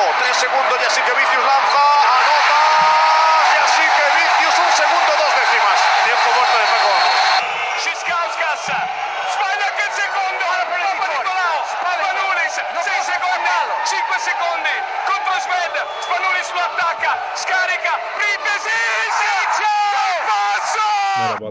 [0.00, 1.89] Tres segundos, y así que Vicius lanza,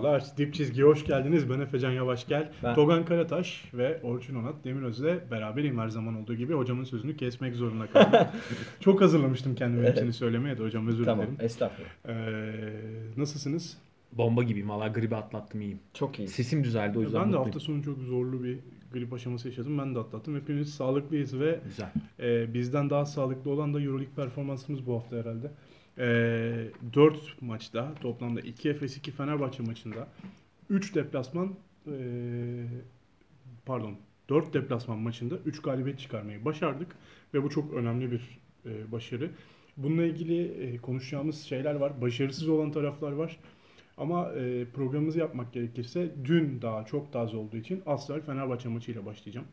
[0.03, 1.49] Merhabalar, Dip Çizgi'ye hoş geldiniz.
[1.49, 6.53] Ben Efecan Yavaşgel, Ben- Togan Karataş ve Orçun Onat Demiröz'le beraberim her zaman olduğu gibi.
[6.53, 8.27] Hocamın sözünü kesmek zorunda kaldım.
[8.79, 11.37] Çok hazırlamıştım kendimi hepsini söylemeye de hocam özür Tamam dilerim.
[11.45, 11.89] estağfurullah.
[12.07, 12.71] Ee,
[13.17, 13.77] nasılsınız?
[14.11, 15.79] Bomba gibiyim valla gribi atlattım iyiyim.
[15.93, 16.27] Çok iyi.
[16.27, 17.45] Sesim düzeldi o yüzden ben de mutluyum.
[17.45, 18.57] hafta sonu çok zorlu bir
[18.93, 19.77] grip aşaması yaşadım.
[19.77, 20.35] Ben de atlattım.
[20.35, 21.91] Hepimiz sağlıklıyız ve Güzel.
[22.19, 25.51] e, bizden daha sağlıklı olan da Euroleague performansımız bu hafta herhalde.
[25.99, 30.07] E, 4 maçta toplamda 2 Efes 2 Fenerbahçe maçında
[30.69, 31.55] 3 deplasman
[31.87, 31.93] e,
[33.65, 33.95] pardon
[34.29, 36.95] 4 deplasman maçında 3 galibiyet çıkarmayı başardık
[37.33, 39.29] ve bu çok önemli bir e, başarı.
[39.77, 42.01] Bununla ilgili e, konuşacağımız şeyler var.
[42.01, 43.37] Başarısız olan taraflar var.
[43.97, 49.47] Ama e, programımızı yapmak gerekirse dün daha çok taze olduğu için Asfer Fenerbahçe maçıyla başlayacağım.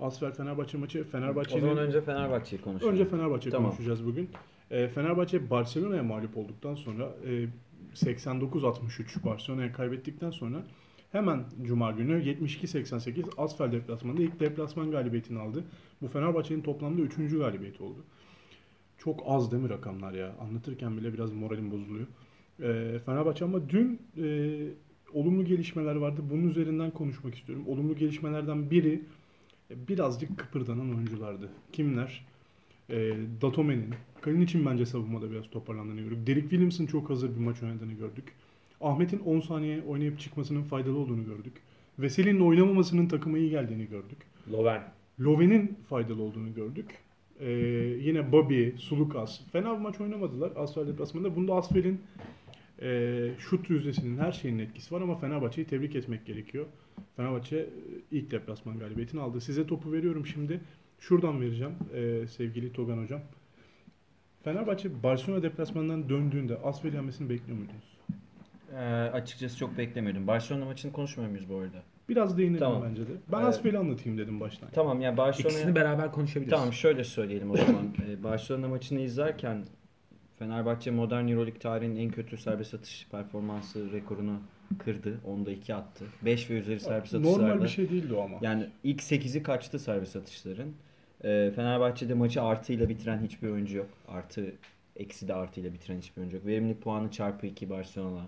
[0.00, 2.92] Asfer Fenerbahçe maçı O Fenerbahçe'nin zaman önce Fenerbahçe'yi konuşalım.
[2.92, 3.70] Önce Fenerbahçe Tamam.
[3.70, 4.30] konuşacağız bugün.
[4.70, 7.46] E, Fenerbahçe Barcelona'ya mağlup olduktan sonra e,
[7.94, 10.62] 89-63 Barcelona'ya kaybettikten sonra
[11.12, 15.64] hemen Cuma günü 72-88 Asfer deplasmanında ilk deplasman galibiyetini aldı.
[16.02, 17.16] Bu Fenerbahçe'nin toplamda 3.
[17.16, 18.04] galibiyeti oldu.
[18.98, 20.34] Çok az değil mi rakamlar ya?
[20.40, 22.06] Anlatırken bile biraz moralim bozuluyor.
[22.60, 24.56] E, Fenerbahçe ama dün e,
[25.12, 26.22] olumlu gelişmeler vardı.
[26.30, 27.64] Bunun üzerinden konuşmak istiyorum.
[27.68, 29.02] Olumlu gelişmelerden biri
[29.70, 31.48] e, birazcık kıpırdanan oyunculardı.
[31.72, 32.26] Kimler?
[32.90, 33.94] E, Datome'nin.
[34.20, 36.26] Kalinic'in bence savunmada biraz toparlandığını gördük.
[36.26, 38.32] Derek Williams'ın çok hazır bir maç oynadığını gördük.
[38.80, 41.52] Ahmet'in 10 saniye oynayıp çıkmasının faydalı olduğunu gördük.
[41.98, 44.18] Veseli'nin oynamamasının takıma iyi geldiğini gördük.
[44.52, 44.82] Lover.
[45.20, 46.86] Love'nin faydalı olduğunu gördük.
[47.40, 47.50] Ee,
[48.00, 49.40] yine Bobby, Sulukas.
[49.52, 51.36] Fena bir maç oynamadılar Asfer deplasmanında.
[51.36, 52.00] Bunda Asfer'in
[52.82, 56.66] e, şut yüzdesinin her şeyin etkisi var ama Fenerbahçe'yi tebrik etmek gerekiyor.
[57.16, 57.68] Fenerbahçe e,
[58.10, 59.40] ilk deplasman galibiyetini aldı.
[59.40, 60.60] Size topu veriyorum şimdi.
[61.00, 63.20] Şuradan vereceğim e, sevgili Togan Hocam.
[64.44, 67.96] Fenerbahçe Barcelona deplasmanından döndüğünde Asfer yenmesini bekliyor muydunuz?
[68.72, 68.76] Ee,
[69.12, 70.26] açıkçası çok beklemiyordum.
[70.26, 71.82] Barcelona maçını konuşmuyor muyuz bu arada?
[72.08, 72.82] Biraz değinelim Tamam.
[72.88, 73.10] bence de.
[73.32, 74.68] Ben Ee, Asfer'i anlatayım dedim baştan.
[74.72, 75.52] Tamam ya Barcelona...
[75.52, 76.50] İkisini beraber konuşabiliriz.
[76.58, 77.86] Tamam şöyle söyleyelim o zaman.
[78.08, 79.64] Ee, Barcelona maçını izlerken
[80.38, 84.38] Fenerbahçe modern Euroleague tarihinin en kötü serbest atış performansı rekorunu
[84.78, 85.20] kırdı.
[85.24, 86.04] Onda 2 attı.
[86.22, 87.46] 5 ve üzeri serbest atışlarda.
[87.46, 88.38] Normal bir şey değildi o ama.
[88.40, 90.72] Yani ilk 8'i kaçtı serbest atışların.
[91.24, 93.88] Ee, Fenerbahçe'de maçı artıyla bitiren hiçbir oyuncu yok.
[94.08, 94.52] Artı
[94.96, 96.46] eksi de artıyla bitiren hiçbir oyuncu yok.
[96.46, 98.22] Verimlilik puanı çarpı 2 Barcelona.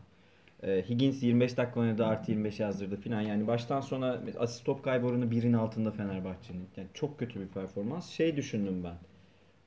[0.63, 3.21] Ee, Higgins 25 dakika oynadı artı 25 yazdırdı filan.
[3.21, 6.67] Yani baştan sona asist top kaybı oranı 1'in altında Fenerbahçe'nin.
[6.77, 8.11] Yani çok kötü bir performans.
[8.11, 8.97] Şey düşündüm ben.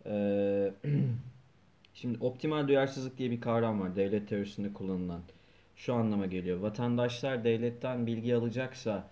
[0.06, 0.74] Ee,
[1.94, 5.22] şimdi optimal duyarsızlık diye bir kavram var devlet teorisinde kullanılan.
[5.76, 6.60] Şu anlama geliyor.
[6.60, 9.08] Vatandaşlar devletten bilgi alacaksa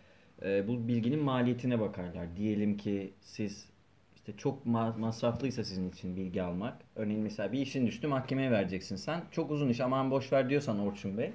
[0.46, 2.36] e, bu bilginin maliyetine bakarlar.
[2.38, 3.66] Diyelim ki siz
[4.16, 6.78] işte çok ma- masraflıysa sizin için bilgi almak.
[6.96, 9.22] Örneğin mesela bir işin düştü mahkemeye vereceksin sen.
[9.32, 11.32] Çok uzun iş aman boş ver diyorsan Orçun Bey.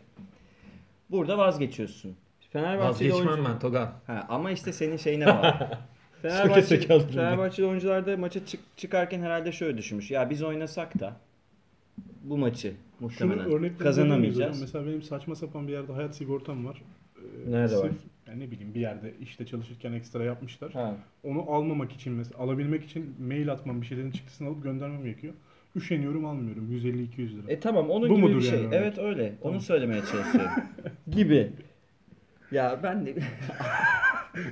[1.10, 2.16] Burada vazgeçiyorsun.
[2.50, 3.92] Fenerbahçeli Vazgeçmem oyuncu- ben Togan.
[4.06, 5.78] Ha, ama işte senin şeyine bağlı.
[6.22, 6.60] Fenerbahçe,
[7.14, 10.10] Fenerbahçeli oyuncular da maça çık- çıkarken herhalde şöyle düşünmüş.
[10.10, 11.16] Ya biz oynasak da
[12.24, 12.68] bu maçı
[12.98, 13.84] Şunu muhtemelen örnek miyiz hocam?
[13.86, 14.60] kazanamayacağız.
[14.60, 16.82] Mesela benim saçma sapan bir yerde hayat sigortam var.
[17.18, 17.82] Ee, Nerede var?
[17.82, 17.96] sırf,
[18.28, 20.72] Yani ne bileyim bir yerde işte çalışırken ekstra yapmışlar.
[20.72, 20.96] Ha.
[21.24, 25.34] Onu almamak için mesela alabilmek için mail atmam bir şeylerin çıktısını alıp göndermem gerekiyor.
[25.76, 26.68] Üşeniyorum almıyorum.
[26.72, 27.52] 150-200 lira.
[27.52, 28.50] E tamam onun Bu gibi bir şey.
[28.58, 28.78] yani örnek?
[28.82, 29.32] evet öyle.
[29.42, 29.54] Tamam.
[29.54, 30.50] Onu söylemeye çalışıyorum.
[31.10, 31.50] gibi.
[32.52, 33.14] Ya ben de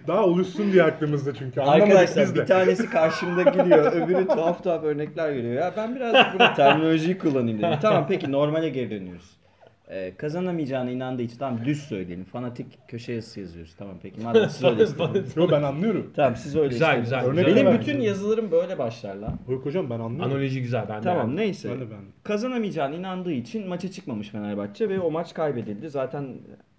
[0.07, 1.61] Daha oluşsun diye aklımızda çünkü.
[1.61, 2.41] Anlamadık arkadaşlar biz de.
[2.41, 5.55] bir tanesi karşımda gülüyor, öbürü tuhaf tuhaf örnekler geliyor.
[5.55, 7.79] Ya ben biraz burada terminolojiyi kullanayım dedim.
[7.83, 9.42] Tamam peki normale geri dönüyoruz.
[9.95, 12.25] Ee, kazanamayacağına inandığı için tamam düz söyleyelim.
[12.25, 13.75] Fanatik köşe yazısı yazıyoruz.
[13.79, 15.37] Tamam peki madem siz öyle istediniz.
[15.37, 16.13] Yo ben anlıyorum.
[16.17, 17.05] Tamam siz öyle Güzel, istediniz.
[17.35, 17.67] güzel, güzel.
[17.67, 19.39] Benim bütün yazılarım böyle başlar lan.
[19.49, 20.33] Yok hocam ben anlıyorum.
[20.33, 21.37] Analoji güzel ben de Tamam beğendim.
[21.37, 21.71] neyse.
[21.71, 21.99] Ben de ben.
[22.23, 25.91] Kazanamayacağına inandığı için maça çıkmamış Fenerbahçe ve o maç kaybedildi.
[25.91, 26.35] Zaten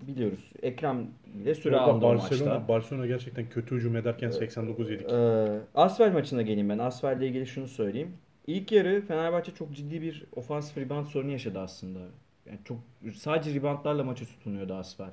[0.07, 1.07] biliyoruz Ekrem
[1.43, 2.67] ile süre Orada aldı o Barcelona, maçta.
[2.67, 5.11] Barcelona gerçekten kötü hücum ederken 89 yedik.
[5.11, 5.45] Ee,
[5.75, 6.77] Asfer maçına geleyim ben.
[6.77, 8.11] Asfer'le ilgili şunu söyleyeyim.
[8.47, 11.99] İlk yarı Fenerbahçe çok ciddi bir ofansif rebound sorunu yaşadı aslında.
[12.45, 12.77] Yani çok
[13.15, 15.09] sadece reboundlarla maça tutunuyordu Asfer.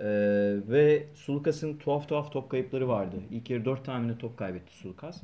[0.00, 0.06] Ee,
[0.68, 3.16] ve Sulukas'ın tuhaf tuhaf top kayıpları vardı.
[3.30, 5.22] İlk yarı 4 tane top kaybetti Sulukas.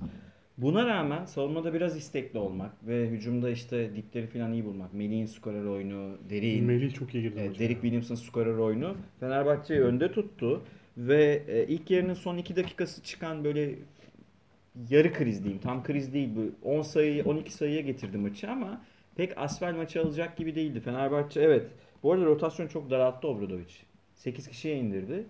[0.59, 4.95] Buna rağmen savunmada biraz istekli olmak ve hücumda işte dipleri falan iyi bulmak.
[4.95, 7.59] Melih'in skorer oyunu, Derik'in Melih çok iyi girdi e.
[7.59, 10.63] Derek Williams'ın skorer oyunu Fenerbahçe'yi önde tuttu
[10.97, 13.75] ve e, ilk yarının son 2 dakikası çıkan böyle
[14.91, 15.63] yarı kriz diyeyim.
[15.63, 16.69] Tam kriz değil bu.
[16.69, 18.81] 10 sayı 12 sayıya getirdi maçı ama
[19.17, 20.81] pek asfal maçı alacak gibi değildi.
[20.81, 21.71] Fenerbahçe evet.
[22.03, 23.73] Bu arada rotasyon çok daralttı Obradovic.
[24.15, 25.27] 8 kişiye indirdi.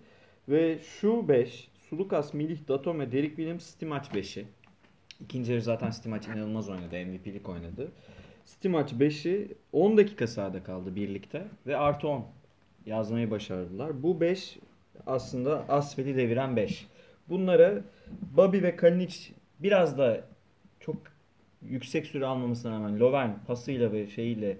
[0.49, 4.45] Ve şu 5 Sulukas, Milih, Datome, Derek Williams, Stimac 5'i.
[5.19, 7.05] İkinci yarı zaten Stimac inanılmaz oynadı.
[7.05, 7.91] MVP'lik oynadı.
[8.45, 12.25] Stimac 5'i 10 dakika sahada kaldı birlikte ve artı 10
[12.85, 14.03] yazmayı başardılar.
[14.03, 14.59] Bu 5
[15.05, 16.87] aslında Asfel'i deviren 5.
[17.29, 17.81] Bunlara
[18.37, 19.17] Bobby ve Kalinic
[19.59, 20.21] biraz da
[20.79, 20.97] çok
[21.69, 24.57] yüksek süre almamasına rağmen Lovern pasıyla ve şeyiyle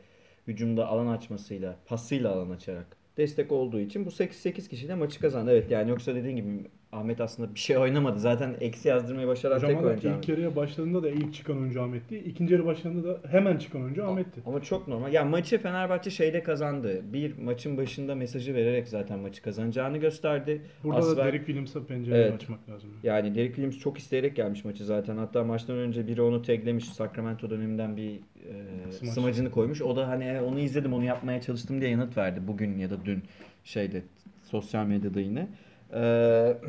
[0.47, 5.51] hücumda alan açmasıyla, pasıyla alan açarak destek olduğu için bu 8-8 kişiyle maçı kazandı.
[5.51, 8.19] Evet yani yoksa dediğin gibi Ahmet aslında bir şey oynamadı.
[8.19, 12.17] Zaten eksi yazdırmayı başaran Hocam tek oyuncu ilk yarıya başladığında da ilk çıkan oyuncu Ahmet'ti.
[12.17, 14.41] İkinci yarı başladığında da hemen çıkan oyuncu Ahmet'ti.
[14.45, 15.13] Ama çok normal.
[15.13, 17.01] Ya maçı Fenerbahçe şeyde kazandı.
[17.13, 20.61] Bir maçın başında mesajı vererek zaten maçı kazanacağını gösterdi.
[20.83, 22.33] Burada da Asfer- Derek Williams'a pencereyi Evet.
[22.33, 22.89] açmak lazım.
[23.03, 25.17] Yani Derek Williams çok isteyerek gelmiş maçı zaten.
[25.17, 26.85] Hatta maçtan önce biri onu taglemiş.
[26.85, 29.09] Sacramento döneminden bir e, Smaç.
[29.13, 29.81] smacını koymuş.
[29.81, 32.39] O da hani "E, onu izledim, onu yapmaya çalıştım diye yanıt verdi.
[32.47, 33.23] Bugün ya da dün
[33.63, 34.01] şeyde
[34.43, 35.47] sosyal medyada yine.
[35.93, 36.57] Ee,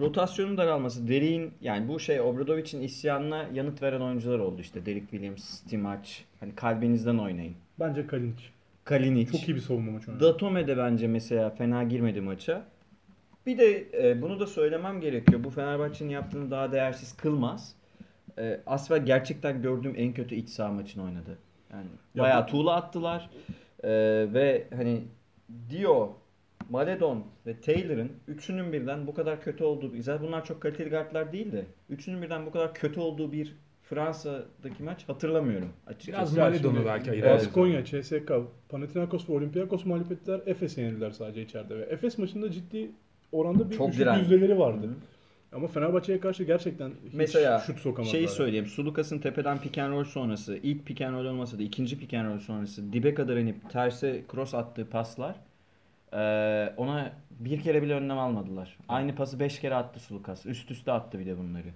[0.00, 1.08] rotasyonun daralması.
[1.08, 4.86] Derik'in yani bu şey Obradovic'in isyanına yanıt veren oyuncular oldu işte.
[4.86, 6.08] Derek Williams, Stimac.
[6.40, 7.54] Hani kalbinizden oynayın.
[7.80, 8.42] Bence Kalinic.
[8.84, 9.32] Kalinic.
[9.32, 10.24] Çok iyi bir savunma maçı oynadı.
[10.24, 12.64] Datome de bence mesela fena girmedi maça.
[13.46, 15.44] Bir de e, bunu da söylemem gerekiyor.
[15.44, 17.74] Bu Fenerbahçe'nin yaptığını daha değersiz kılmaz.
[18.38, 21.38] E, Asfer gerçekten gördüğüm en kötü iç saha maçını oynadı.
[21.72, 23.30] Yani Ya bayağı bu- tuğla attılar.
[23.84, 23.90] E,
[24.34, 25.00] ve hani
[25.70, 26.16] Dio,
[26.70, 31.52] Maledon ve Taylor'ın üçünün birden bu kadar kötü olduğu, zaten bunlar çok kaliteli guardlar değil
[31.52, 36.36] de üçünün birden bu kadar kötü olduğu bir Fransa'daki maç hatırlamıyorum açıkçası.
[36.36, 37.46] Biraz Maledon'u belki ayırabiliriz.
[37.46, 38.32] Baskonya, CSK,
[38.68, 40.40] Panathinaikos ve Olympiakos mağlup ettiler.
[40.46, 41.78] Efes'e yenildiler sadece içeride.
[41.78, 42.90] Ve Efes maçında ciddi
[43.32, 44.20] oranda bir Çok direnç.
[44.20, 44.86] yüzdeleri vardı.
[44.86, 44.90] Hı.
[45.56, 48.12] Ama Fenerbahçe'ye karşı gerçekten hiç Mesela şut sokamadılar.
[48.12, 48.66] Şeyi söyleyeyim.
[48.66, 52.30] Sulukas'ın tepeden pick and roll sonrası, ilk pick and roll olmasa da ikinci pick and
[52.30, 55.36] roll sonrası dibe kadar inip terse cross attığı paslar
[56.14, 58.76] eee, ona bir kere bile önlem almadılar.
[58.88, 60.46] Aynı pası beş kere attı Sulukas.
[60.46, 61.66] Üst üste attı bir de bunları.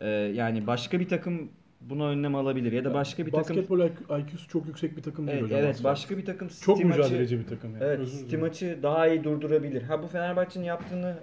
[0.00, 1.48] Eee, yani başka bir takım
[1.80, 3.80] buna önlem alabilir ya da başka bir takım Basketbol
[4.20, 5.88] IQ'su çok yüksek bir takım değil Evet, hocam evet aslında.
[5.88, 7.70] başka bir takım Çok mücadeleci bir takım.
[7.72, 7.84] Yani.
[7.84, 8.26] Evet, Özür.
[8.26, 9.82] Stimaç'ı daha iyi durdurabilir.
[9.82, 11.14] Ha bu Fenerbahçe'nin yaptığını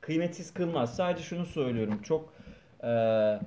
[0.00, 0.96] kıymetsiz kılmaz.
[0.96, 2.00] Sadece şunu söylüyorum.
[2.02, 2.32] Çok
[2.82, 3.40] eee,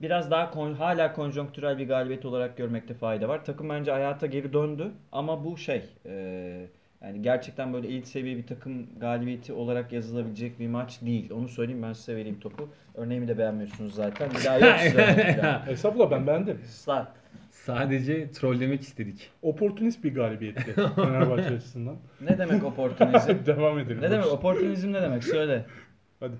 [0.00, 3.44] biraz daha kon- hala konjonktürel bir galibiyet olarak görmekte fayda var.
[3.44, 6.66] Takım bence hayata geri döndü ama bu şey eee,
[7.04, 11.30] yani gerçekten böyle elit seviye bir takım galibiyeti olarak yazılabilecek bir maç değil.
[11.30, 12.68] Onu söyleyeyim ben size vereyim topu.
[12.94, 14.30] Örneğimi de beğenmiyorsunuz zaten.
[14.30, 15.62] Bir daha yok size.
[15.68, 16.58] Estağfurullah ben beğendim.
[16.66, 17.08] Slar.
[17.50, 19.30] Sadece trollemek istedik.
[19.42, 21.96] Oportunist bir galibiyetti Fenerbahçe açısından.
[22.20, 23.34] Ne demek oportunizm?
[23.46, 24.02] Devam edelim.
[24.02, 25.24] ne demek oportunizm ne demek?
[25.24, 25.66] Söyle.
[26.20, 26.34] Hadi.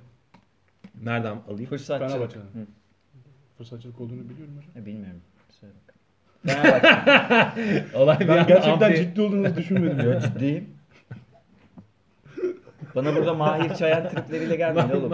[1.03, 1.71] Nereden alayım?
[1.71, 2.07] Fırsatçı.
[2.07, 2.61] Fenerbahçe'den.
[2.61, 2.67] Hı.
[3.59, 4.83] Fırsatçılık olduğunu biliyorum hocam.
[4.83, 5.21] E, bilmiyorum.
[5.61, 5.94] Söyle bakalım.
[7.95, 10.11] Olay bir Ben anda gerçekten amfi- ciddi olduğunuzu düşünmedim.
[10.13, 10.21] Ya.
[10.35, 10.69] ciddiyim.
[12.95, 15.13] Bana burada Mahir Çayan tripleriyle gelmeyin oğlum.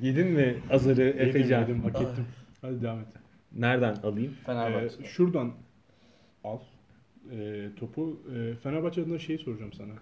[0.00, 1.60] Yedin mi azarı Yedim, Efecan?
[1.60, 2.24] yedim, hak ettim.
[2.62, 3.06] Hadi devam et.
[3.52, 4.34] Nereden alayım?
[4.46, 4.86] Fenerbahçe.
[4.86, 5.52] Ee, şuradan
[6.44, 6.58] al
[7.32, 8.20] ee, topu.
[8.34, 9.92] Ee, Fenerbahçe adına şeyi soracağım sana.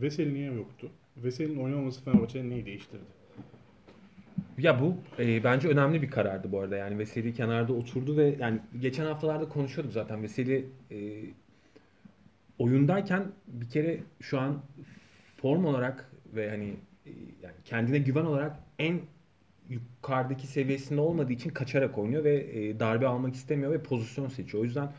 [0.00, 0.90] Veseli niye yoktu?
[1.16, 3.04] Veseli'nin oynamaması Fenerbahçe'nin neyi değiştirdi?
[4.58, 6.76] Ya bu e, bence önemli bir karardı bu arada.
[6.76, 10.22] Yani Veseli kenarda oturdu ve yani geçen haftalarda konuşuyorduk zaten.
[10.22, 10.96] Veseli e,
[12.58, 14.62] oyundayken bir kere şu an
[15.36, 16.74] form olarak ve hani
[17.06, 17.10] e,
[17.42, 19.00] yani kendine güven olarak en
[19.68, 24.62] yukarıdaki seviyesinde olmadığı için kaçarak oynuyor ve e, darbe almak istemiyor ve pozisyon seçiyor.
[24.62, 24.92] O yüzden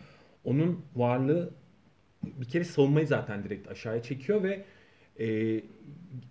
[0.43, 1.53] onun varlığı
[2.23, 4.65] bir kere savunmayı zaten direkt aşağıya çekiyor ve
[5.19, 5.61] e,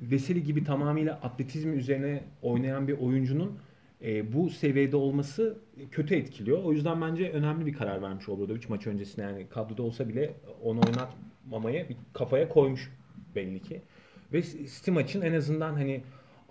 [0.01, 3.59] Veseli gibi tamamıyla atletizmi üzerine oynayan bir oyuncunun
[4.05, 5.59] e, bu seviyede olması
[5.91, 6.63] kötü etkiliyor.
[6.65, 9.23] O yüzden bence önemli bir karar vermiş Obradovic maç öncesinde.
[9.23, 12.93] Yani kadroda olsa bile onu oynatmamaya bir kafaya koymuş
[13.35, 13.83] belli ki.
[14.33, 16.03] Ve Stimac'ın en azından hani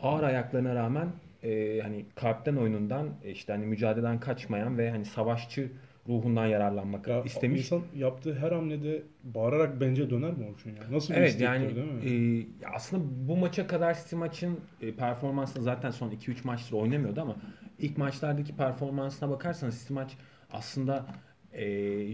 [0.02, 1.08] ağır ayaklarına rağmen
[1.44, 5.72] e, hani kalpten oyunundan e, işte hani mücadeleden kaçmayan ve hani savaşçı
[6.10, 7.60] ruhundan yararlanmak Ya, istemiş.
[7.62, 10.76] İnsan yaptığı her hamlede bağırarak bence döner mi Orçun ya?
[10.92, 12.46] Nasıl bir Evet yani değil mi?
[12.64, 17.36] e, aslında bu maça kadar City maçın e, performansını zaten son 2-3 maçtır oynamıyordu ama
[17.80, 20.18] ilk maçlardaki performansına bakarsanız City maç
[20.52, 21.06] aslında
[21.54, 21.66] e,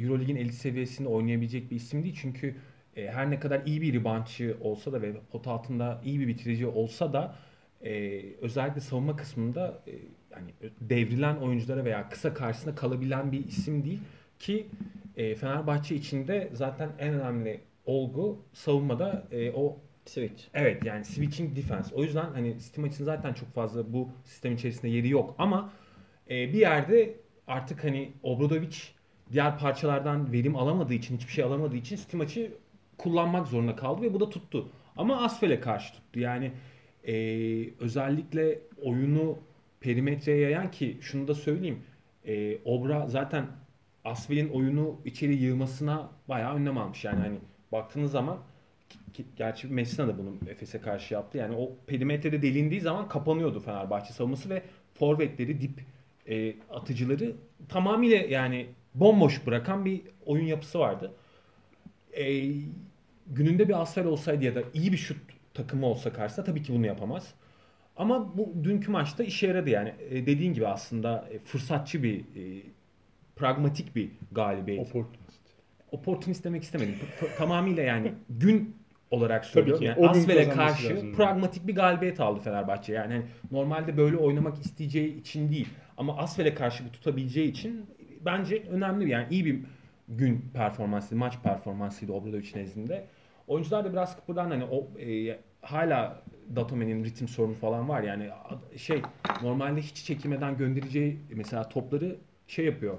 [0.03, 2.17] Eurolig'in elit seviyesinde oynayabilecek bir isim değil.
[2.21, 2.55] Çünkü
[2.95, 6.67] e, her ne kadar iyi bir reboundçı olsa da ve pot altında iyi bir bitirici
[6.67, 7.35] olsa da
[7.81, 9.91] e, özellikle savunma kısmında e,
[10.31, 13.99] yani devrilen oyunculara veya kısa karşısında kalabilen bir isim değil
[14.39, 14.67] ki
[15.17, 20.43] e, Fenerbahçe içinde zaten en önemli olgu savunmada e, o Switch.
[20.53, 21.95] Evet yani switching defense.
[21.95, 25.73] O yüzden hani City maçının zaten çok fazla bu sistem içerisinde yeri yok ama
[26.29, 27.15] e, bir yerde
[27.47, 28.77] artık hani Obradovic
[29.31, 32.51] diğer parçalardan verim alamadığı için, hiçbir şey alamadığı için City maçı
[32.97, 34.69] kullanmak zorunda kaldı ve bu da tuttu.
[34.97, 36.19] Ama Asfel'e karşı tuttu.
[36.19, 36.51] Yani
[37.07, 37.13] e,
[37.79, 39.37] özellikle oyunu
[39.81, 41.79] perimetreye yayan ki şunu da söyleyeyim.
[42.25, 43.45] E, Obra zaten
[44.05, 47.05] Asfel'in oyunu içeri yığmasına bayağı önlem almış.
[47.05, 47.37] Yani hani
[47.71, 48.37] baktığınız zaman
[49.13, 51.37] ki- gerçi Messina da bunu Efes'e karşı yaptı.
[51.37, 55.85] Yani o perimetrede delindiği zaman kapanıyordu Fenerbahçe savunması ve forvetleri, dip
[56.29, 57.35] e, atıcıları
[57.69, 61.11] tamamıyla yani bomboş bırakan bir oyun yapısı vardı.
[62.13, 62.43] E,
[63.27, 65.17] gününde bir Asfer olsaydı ya da iyi bir şut
[65.53, 67.33] takımı olsa karşısında tabii ki bunu yapamaz.
[68.01, 69.93] Ama bu dünkü maçta işe yaradı yani.
[70.09, 72.63] E, dediğin gibi aslında e, fırsatçı bir, e,
[73.35, 75.41] pragmatik bir galibiyet Opportunist.
[75.91, 76.95] opportunist demek istemedim.
[77.37, 78.75] Tamamıyla yani gün
[79.11, 79.79] olarak söylüyorum.
[79.79, 81.13] ki, Yani Asvel'e karşı lazım.
[81.15, 82.93] pragmatik bir galibiyet aldı Fenerbahçe.
[82.93, 85.67] Yani hani normalde böyle oynamak isteyeceği için değil
[85.97, 87.85] ama Asvel'e karşı bu tutabileceği için
[88.25, 89.59] bence önemli yani iyi bir
[90.07, 93.05] gün performansı, maç performansıydı Obradovic nezdinde.
[93.47, 96.21] Oyuncular da biraz kıpırdan hani o e, hala
[96.55, 98.29] Datome'nin ritim sorunu falan var yani
[98.77, 99.01] şey
[99.41, 102.15] normalde hiç çekilmeden göndereceği mesela topları
[102.47, 102.97] şey yapıyor.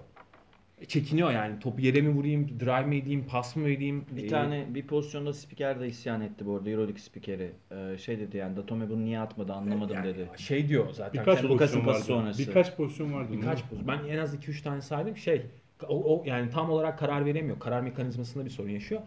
[0.88, 4.04] Çekiniyor yani topu yere mi vurayım, drive mi edeyim, pas mı edeyim?
[4.16, 7.50] Bir Ee, tane bir pozisyonda spiker de isyan etti bu arada Euroleague spikeri.
[7.70, 10.28] Ee, şey dedi yani Datome bunu niye atmadı anlamadım yani dedi.
[10.36, 11.20] Şey diyor zaten.
[11.20, 12.04] Birkaç kendi- Lucas'ın pozisyon vardı.
[12.04, 12.38] sonrası.
[12.48, 13.28] Birkaç pozisyon vardı.
[13.32, 13.88] birkaç pozisyon.
[13.88, 15.16] Ben en az 2-3 tane saydım.
[15.16, 15.42] Şey
[15.88, 17.58] o, o yani tam olarak karar veremiyor.
[17.58, 19.00] Karar mekanizmasında bir sorun yaşıyor.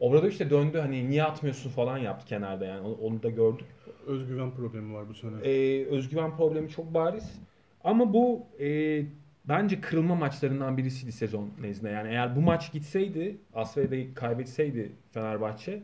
[0.00, 3.66] Obradoviç de döndü hani niye atmıyorsun falan yaptı kenarda yani onu, onu da gördük.
[4.06, 5.36] Özgüven problemi var bu sene.
[5.44, 7.40] Ee, özgüven problemi çok bariz.
[7.84, 9.02] Ama bu e,
[9.44, 11.90] bence kırılma maçlarından birisiydi sezon nezdinde.
[11.90, 15.82] Yani eğer bu maç gitseydi, Asfal'de kaybetseydi Fenerbahçe,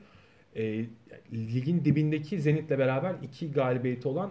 [0.57, 0.85] e,
[1.33, 4.31] ligin dibindeki Zenit'le beraber iki galibiyeti olan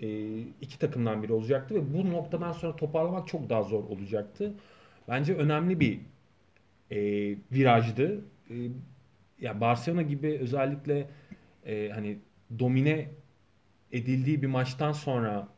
[0.00, 4.54] e, iki takımdan biri olacaktı ve bu noktadan sonra toparlamak çok daha zor olacaktı.
[5.08, 6.00] Bence önemli bir
[6.90, 6.98] e,
[7.52, 8.24] virajdı.
[8.50, 8.54] E,
[9.40, 11.08] ya Barcelona gibi özellikle
[11.66, 12.18] e, hani
[12.58, 13.08] domine
[13.92, 15.48] edildiği bir maçtan sonra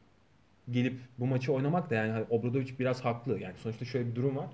[0.71, 3.41] gelip bu maçı oynamak da yani hani Obradovic biraz haklı.
[3.41, 4.47] Yani sonuçta şöyle bir durum var.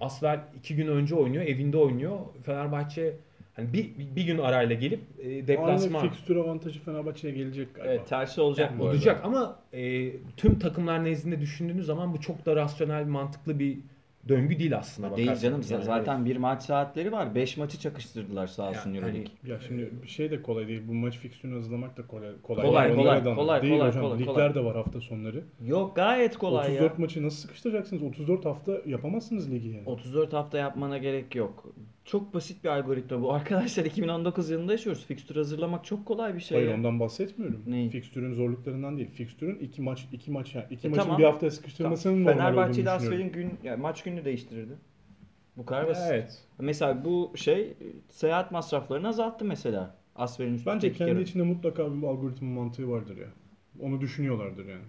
[0.00, 2.18] Asvel iki gün önce oynuyor, evinde oynuyor.
[2.42, 3.16] Fenerbahçe
[3.56, 7.92] hani bir, bir gün arayla gelip e, Aynı deplasman fikstür avantajı Fenerbahçe'ye gelecek galiba.
[7.92, 8.96] Evet tersi olacak bu arada.
[8.96, 13.78] olacak ama e, tüm takımlar nezdinde düşündüğünüz zaman bu çok da rasyonel, mantıklı bir
[14.28, 15.16] döngü değil aslında.
[15.16, 17.34] Değil canım Yani zaten bir maç saatleri var.
[17.34, 19.32] 5 maçı çakıştırdılar sağ olsun Yani Euroleague.
[19.46, 20.82] Ya şimdi bir şey de kolay değil.
[20.88, 22.28] Bu maç fikstürünü hazırlamak da kolay.
[22.42, 22.98] Kolay, Kolay, değil.
[22.98, 24.02] kolay, da kolay, değil kolay, hocam.
[24.02, 24.54] kolay, Ligler kolay.
[24.54, 25.44] de var hafta sonları.
[25.66, 26.96] Yok gayet kolay 34 ya.
[26.98, 28.02] maçı nasıl sıkıştıracaksınız?
[28.02, 29.82] 34 hafta yapamazsınız ligi yani.
[29.86, 31.72] 34 hafta yapmana gerek yok.
[32.10, 33.32] Çok basit bir algoritma bu.
[33.34, 35.04] Arkadaşlar 2019 yılında yaşıyoruz.
[35.06, 36.58] Fikstür hazırlamak çok kolay bir şey.
[36.58, 36.76] Hayır ya.
[36.76, 37.62] ondan bahsetmiyorum.
[37.66, 37.88] Neyi?
[37.90, 39.10] Fikstürün zorluklarından değil.
[39.10, 41.18] Fikstürün iki maç iki maç yani iki E maçın tamam.
[41.18, 42.96] bir haftaya sıkıştırmasının normal olduğunu düşünüyorum.
[42.96, 44.72] Asfer'in gün yani maç gününü değiştirirdi.
[45.56, 46.04] Bu kadar basit.
[46.10, 46.38] Evet.
[46.58, 47.74] Mesela bu şey
[48.08, 49.96] seyahat masraflarını azalttı mesela.
[50.16, 51.22] Asfer'in üst üste Bence kendi kere.
[51.22, 53.28] içinde mutlaka bir algoritma mantığı vardır ya.
[53.80, 54.84] Onu düşünüyorlardır yani.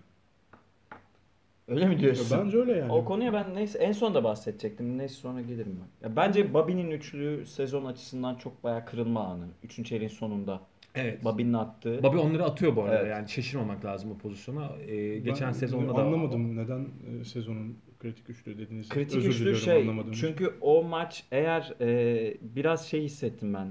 [1.72, 2.38] Öyle mi Ya diyorsun?
[2.46, 2.92] bence öyle yani.
[2.92, 4.98] O konuya ben neyse en son da bahsedecektim.
[4.98, 6.10] Neyse sonra gelirim ben.
[6.10, 9.48] Ya bence Bobby'nin üçlü sezon açısından çok bayağı kırılma anı.
[9.64, 10.62] Üçüncü çeyreğin sonunda.
[10.96, 11.24] Evet.
[11.24, 12.04] Bobby'nin attığı.
[12.04, 13.00] Bobby onları atıyor bu arada.
[13.00, 13.12] Evet.
[13.12, 14.70] Yani şaşırmamak lazım o pozisyona.
[14.88, 16.88] Ee, Ben geçen sezonda da anlamadım neden
[17.22, 18.90] e, sezonun kritik üçlü dediğiniz.
[18.90, 19.82] Kritik Özür üçlü diliyorum, şey.
[19.82, 20.12] anlamadım.
[20.12, 23.68] Çünkü o maç eğer e, biraz şey hissettim ben.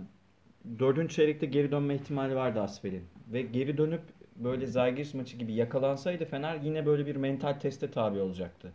[0.79, 3.03] Dördüncü çeyrekte geri dönme ihtimali vardı Asfer'in.
[3.33, 4.03] Ve geri dönüp
[4.45, 8.73] böyle Zalgiris maçı gibi yakalansaydı Fener yine böyle bir mental teste tabi olacaktı.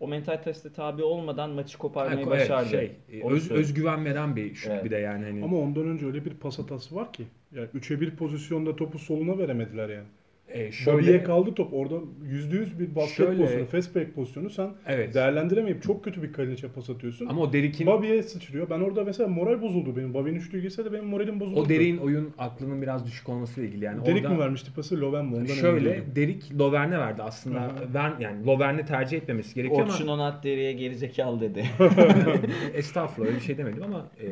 [0.00, 2.68] O mental teste tabi olmadan maçı koparmayı Evet, başardı.
[2.68, 2.92] şey,
[3.22, 3.62] Onu öz, söyleyeyim.
[3.62, 4.84] özgüven veren bir şut Evet.
[4.84, 5.44] bir de yani hani.
[5.44, 7.24] Ama ondan önce öyle bir pas hatası var ki.
[7.52, 10.06] Yani 3'e 1 pozisyonda topu soluna veremediler yani.
[10.52, 11.72] E, Şöyle kaldı top.
[11.74, 11.94] Orada
[12.24, 15.14] %100 bir basket Şöyle- pozisyonu, fast break pozisyonu sen evet.
[15.14, 17.26] değerlendiremeyip çok kötü bir Kalinic'e pas atıyorsun.
[17.26, 18.70] Ama o Derik'in Bobby'ye sıçrıyor.
[18.70, 20.14] Ben orada mesela moral bozuldu benim.
[20.14, 21.60] Bobby'nin üçlüğü girse de benim moralim bozuldu.
[21.60, 24.06] o Derik'in oyun aklının biraz düşük olmasıyla ilgili yani.
[24.06, 25.36] Derik Orada- mi vermişti pası, Loven mi?
[25.36, 26.02] Ondan Şöyle.
[26.16, 27.60] Derik Lovern'e verdi aslında.
[27.62, 27.94] Hı hı.
[27.94, 31.64] Ben yani Lovern'i tercih etmemesi gerekiyor Orçun ama Onat deriye gerizekalı dedi.
[32.74, 34.26] estağfurullah öyle bir şey demedim ama e,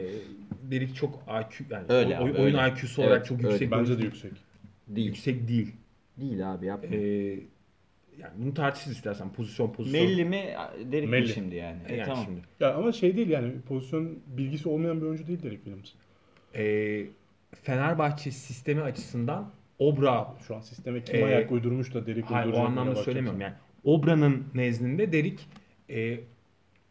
[0.70, 2.68] Derik çok IQ yani Öyle oy- abi, oyun öyle.
[2.72, 3.48] IQ'su olarak Evet, çok öyle.
[3.48, 3.70] yüksek.
[3.72, 4.32] bir Bence de yüksek.
[4.88, 5.06] Değil.
[5.06, 5.72] Yüksek değil.
[6.20, 6.96] Değil abi yapma.
[6.96, 6.98] E,
[8.18, 10.04] yani bunu tartışırız istersen pozisyon pozisyon.
[10.04, 10.44] Melli mi
[10.92, 11.28] Derik mi Melli.
[11.28, 11.78] şimdi yani?
[11.88, 12.24] E, E, yani tamam.
[12.24, 12.40] şimdi.
[12.60, 15.90] Ya ama şey değil yani pozisyon bilgisi olmayan bir oyuncu değil Derek Williams.
[16.54, 17.06] E,
[17.62, 22.58] Fenerbahçe sistemi açısından Obra Şu an sisteme kim Ee, ayak uydurmuş da Derek Hayır o
[22.58, 23.54] anlamda söylemiyorum yani.
[23.84, 25.46] Obra'nın nezdinde Derik
[25.90, 26.20] e,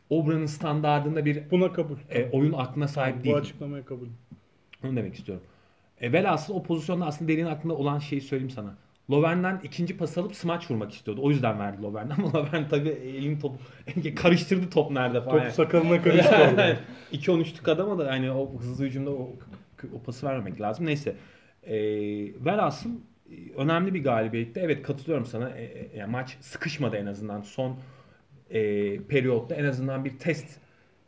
[0.09, 1.95] Obra'nın standardında bir Buna kabul.
[2.09, 3.35] e, oyun aklına sahip Bu değil.
[3.35, 4.07] açıklamaya kabul.
[4.83, 5.43] Onu demek istiyorum.
[6.01, 8.77] E, velhasıl o pozisyonda aslında Deri'nin aklında olan şeyi söyleyeyim sana.
[9.11, 11.21] Lovren'den ikinci pas alıp smaç vurmak istiyordu.
[11.23, 13.55] O yüzden verdi Lovren ama Lovren tabii elini top
[14.15, 15.31] karıştırdı top nerede falan.
[15.31, 15.53] Top yani.
[15.53, 16.77] sakalına karıştı orada.
[17.13, 19.29] 2-13'lük adama da hani o hızlı hücumda o,
[19.93, 20.85] o pası vermemek lazım.
[20.85, 21.15] Neyse.
[21.63, 21.75] E,
[22.45, 22.89] velhasıl
[23.31, 24.59] e, önemli bir galibiyetti.
[24.59, 25.49] Evet katılıyorum sana.
[25.49, 27.41] E, e, yani maç sıkışmadı en azından.
[27.41, 27.75] Son
[28.49, 28.61] e,
[29.03, 30.59] periyotta en azından bir test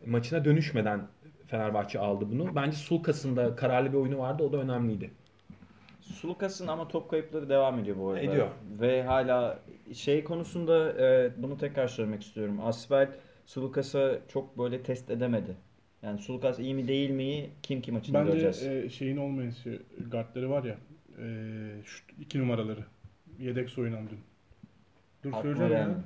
[0.06, 1.08] maçına dönüşmeden
[1.48, 2.56] Fenerbahçe aldı bunu.
[2.56, 4.44] Bence Sulkas'ın da kararlı bir oyunu vardı.
[4.44, 5.12] O da önemliydi.
[6.12, 8.22] Sulukas'ın ama top kayıpları devam ediyor bu arada.
[8.22, 8.48] Ediyor.
[8.82, 9.60] Ve hala
[9.94, 12.60] şey konusunda e, bunu tekrar söylemek istiyorum.
[12.64, 13.10] Asfalt
[13.46, 15.56] Sulukas'a çok böyle test edemedi.
[16.04, 18.86] Yani Sulukas iyi mi değil mi kim ki maçında Bence göreceğiz.
[18.86, 20.76] e, şeyin olmayışı, guardları var ya,
[21.20, 21.26] e,
[21.86, 22.82] şu iki numaraları.
[23.40, 24.20] Yedek soyunan dün.
[25.24, 25.80] Dur Aklıma söyleyeceğim ya.
[25.88, 26.04] gelmedi.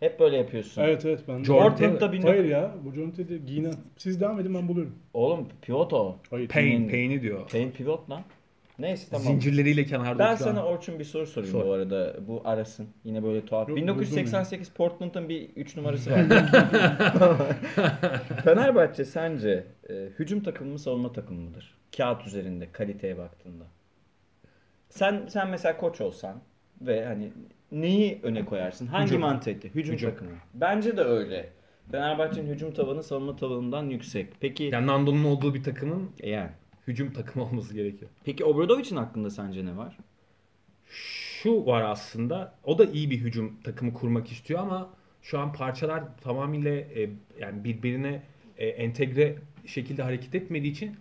[0.00, 0.82] Hep böyle yapıyorsun.
[0.82, 1.42] Evet evet ben.
[1.42, 3.74] Jordan- Portland'da bin- Hayır ya, bu John Teddy giyinen.
[3.96, 4.94] Siz devam edin ben buluyorum.
[5.14, 6.16] Oğlum pivot o.
[6.30, 6.48] Hayır.
[6.48, 7.48] Pain, Pain'i diyor.
[7.50, 8.22] Payne pivot lan.
[8.78, 9.26] Neyse tamam.
[9.26, 11.66] Zincirleriyle kenarda Ben sana Orçun bir soru sorayım Sor.
[11.66, 12.16] bu arada.
[12.28, 12.88] Bu arasın.
[13.04, 13.68] Yine böyle tuhaf.
[13.68, 16.20] Yok, 1988 Portland'ın bir 3 numarası var.
[18.44, 21.74] Fenerbahçe sence e, hücum takımı mı savunma takımı mıdır?
[21.96, 23.64] Kağıt üzerinde kaliteye baktığında.
[24.88, 26.36] Sen sen mesela koç olsan
[26.80, 27.32] ve hani
[27.72, 28.86] neyi öne koyarsın?
[28.86, 29.20] Hangi Hücum.
[29.20, 29.68] mantıklı?
[29.68, 30.10] Hücum, Hücum.
[30.10, 30.30] takımı.
[30.54, 31.48] Bence de öyle.
[31.90, 34.28] Fenerbahçe'nin hücum tavanı savunma tavanından yüksek.
[34.40, 36.50] Peki Yani Nando'nun olduğu bir takımın yani.
[36.86, 38.10] Hücum takımı olması gerekiyor.
[38.24, 39.96] Peki Obradovic'in hakkında sence ne var?
[40.86, 42.54] Şu var aslında.
[42.64, 44.90] O da iyi bir hücum takımı kurmak istiyor ama
[45.22, 47.10] şu an parçalar tamamıyla e,
[47.40, 48.22] yani birbirine
[48.58, 49.36] e, entegre
[49.66, 50.96] şekilde hareket etmediği için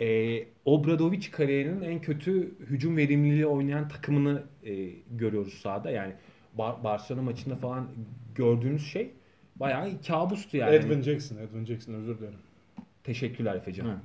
[0.00, 5.90] e, Obradovic kariyerinin en kötü hücum verimliliği oynayan takımını e, görüyoruz sahada.
[5.90, 6.12] Yani
[6.58, 7.88] Bar- Barcelona maçında falan
[8.34, 9.10] gördüğünüz şey
[9.56, 10.74] bayağı kabustu yani.
[10.74, 12.38] Edwin Jackson, Edwin Jackson özür dilerim.
[13.04, 13.86] Teşekkürler Efecan.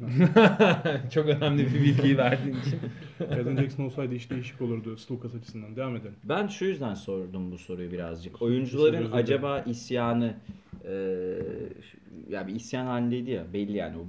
[1.14, 2.80] Çok önemli bir bilgiyi verdiğin için.
[3.20, 5.76] Edwin Jackson olsaydı iş değişik olurdu Slukas açısından.
[5.76, 6.16] Devam edelim.
[6.24, 8.42] Ben şu yüzden sordum bu soruyu birazcık.
[8.42, 10.34] Oyuncuların acaba isyanı
[10.86, 10.94] e,
[12.30, 14.06] ya bir isyan halindeydi ya belli yani o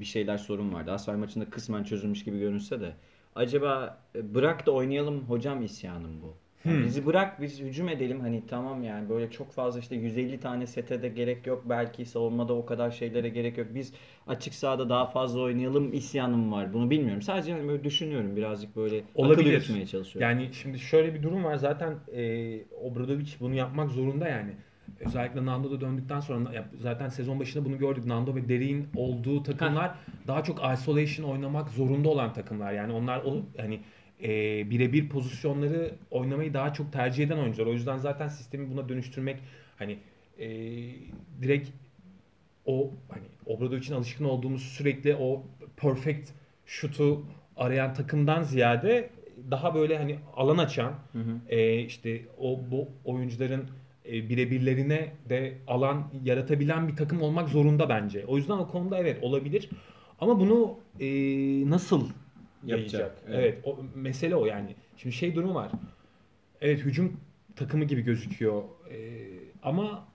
[0.00, 0.92] bir şeyler sorun vardı.
[0.92, 2.92] Asfal maçında kısmen çözülmüş gibi görünse de
[3.34, 6.43] acaba e, bırak da oynayalım hocam isyanım bu.
[6.64, 6.84] Yani Hmm.
[6.84, 11.02] Bizi bırak biz hücum edelim hani tamam yani böyle çok fazla işte 150 tane sete
[11.02, 13.66] de gerek yok belki savunmada o kadar şeylere gerek yok.
[13.74, 13.92] Biz
[14.26, 16.72] açık sahada daha fazla oynayalım isyanım var.
[16.72, 17.22] Bunu bilmiyorum.
[17.22, 19.50] Sadece hani böyle düşünüyorum birazcık böyle akıl Olabilir.
[19.52, 20.30] yürütmeye çalışıyorum.
[20.30, 21.56] Yani şimdi şöyle bir durum var.
[21.56, 24.50] Zaten e, Obradovic bunu yapmak zorunda yani.
[25.00, 28.04] Özellikle Nando da döndükten sonra zaten sezon başında bunu gördük.
[28.06, 29.94] Nando ve Derik'in olduğu takımlar
[30.26, 32.72] daha çok isolation oynamak zorunda olan takımlar.
[32.72, 33.80] Yani onlar o hani
[34.22, 34.28] e,
[34.70, 37.66] birebir pozisyonları oynamayı daha çok tercih eden oyuncular.
[37.66, 39.36] O yüzden zaten sistemi buna dönüştürmek
[39.78, 39.98] hani
[40.38, 40.48] e,
[41.42, 41.68] direkt
[42.66, 45.42] o hani Obradovic'in alışkın olduğumuz sürekli o
[45.76, 46.30] perfect
[46.66, 49.10] şutu arayan takımdan ziyade
[49.50, 51.38] daha böyle hani alan açan Hı hı.
[51.48, 53.64] e, işte o bu oyuncuların
[54.06, 58.24] e, birebirlerine de alan yaratabilen bir takım olmak zorunda bence.
[58.26, 59.70] O yüzden o konuda evet olabilir.
[60.20, 61.06] Ama bunu e,
[61.70, 62.08] nasıl
[62.66, 63.22] Yapacak, yapacak?
[63.28, 63.38] evet.
[63.38, 63.58] Evet.
[63.64, 64.74] o mesele o yani.
[64.96, 65.70] Şimdi şey durumu var.
[66.60, 67.20] Evet hücum
[67.56, 68.62] takımı gibi gözüküyor.
[68.90, 69.28] E,
[69.62, 70.08] ama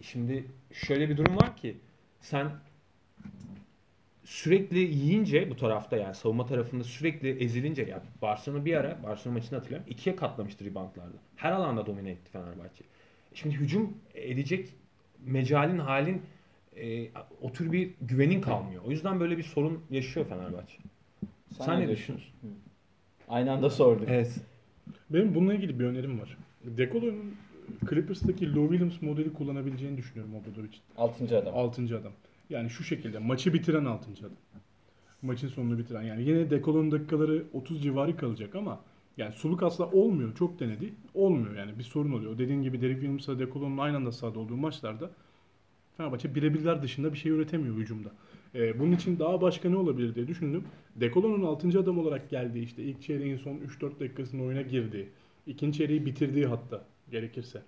[0.00, 1.76] şimdi şöyle bir durum var ki
[2.20, 2.50] sen
[4.24, 9.58] sürekli yiyince bu tarafta yani savunma tarafında sürekli ezilince ya Barcelona bir ara Barcelona maçını
[9.58, 11.16] hatırlıyorum ikiye katlamıştı reboundlarda.
[11.36, 12.84] Her alanda domine etti Fenerbahçe.
[13.34, 14.68] Şimdi hücum edecek
[15.26, 16.22] mecalin halin
[16.76, 17.08] e,
[17.40, 18.82] o tür bir güvenin kalmıyor.
[18.86, 20.78] O yüzden böyle bir sorun yaşıyor Fenerbahçe.
[21.58, 22.32] Sen, ne düşünüyorsun?
[23.28, 24.08] Aynı anda sorduk.
[24.08, 24.40] Evet.
[25.10, 26.36] Benim bununla ilgili bir önerim var.
[26.64, 27.34] Dekolo'nun
[27.90, 30.82] Clippers'taki Lou Williams modeli kullanabileceğini düşünüyorum Obradovic'in.
[30.96, 31.54] Altıncı adam.
[31.54, 32.12] Altıncı adam.
[32.50, 34.36] Yani şu şekilde maçı bitiren altıncı adam.
[35.22, 36.02] Maçın sonunu bitiren.
[36.02, 38.80] Yani yine Dekolo'nun dakikaları 30 civarı kalacak ama
[39.16, 40.34] yani suluk asla olmuyor.
[40.34, 40.94] Çok denedi.
[41.14, 41.78] Olmuyor yani.
[41.78, 42.38] Bir sorun oluyor.
[42.38, 45.10] Dediğin gibi Derek Williams'la Dekolo'nun aynı anda sahada olduğu maçlarda
[45.96, 48.08] Fenerbahçe birebirler dışında bir şey üretemiyor hücumda.
[48.54, 50.64] Ee, bunun için daha başka ne olabilir diye düşündüm.
[50.96, 51.80] Dekolo'nun 6.
[51.80, 55.08] adam olarak geldiği işte ilk çeyreğin son 3-4 dakikasında oyuna girdiği,
[55.46, 57.62] ikinci çeyreği bitirdiği hatta gerekirse.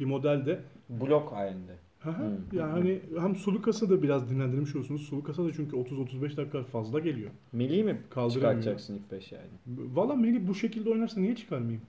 [0.00, 1.72] Bir modelde Blok halinde.
[2.02, 2.12] Hmm.
[2.52, 5.02] yani hem Sulukas'ı da biraz dinlendirmiş olsunuz.
[5.02, 7.30] Sulukas'a da çünkü 30-35 dakika fazla geliyor.
[7.52, 8.32] Melih'i mi Kaldıramıyor.
[8.34, 9.46] çıkartacaksın ilk beş yani?
[9.68, 11.82] Valla Melih bu şekilde oynarsa niye çıkarmayayım?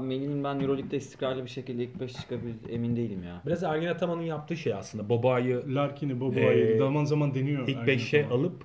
[0.00, 3.42] Melih'in ben Euroleague'de istikrarlı bir şekilde ilk 5 çıkabilir emin değilim ya.
[3.46, 5.08] Biraz Ergin Ataman'ın yaptığı şey aslında.
[5.08, 7.68] Boba'yı Larkin'i, Boboa'yı Ee, zaman zaman deniyor.
[7.68, 8.40] ilk Ergin 5'e Ataman.
[8.40, 8.64] alıp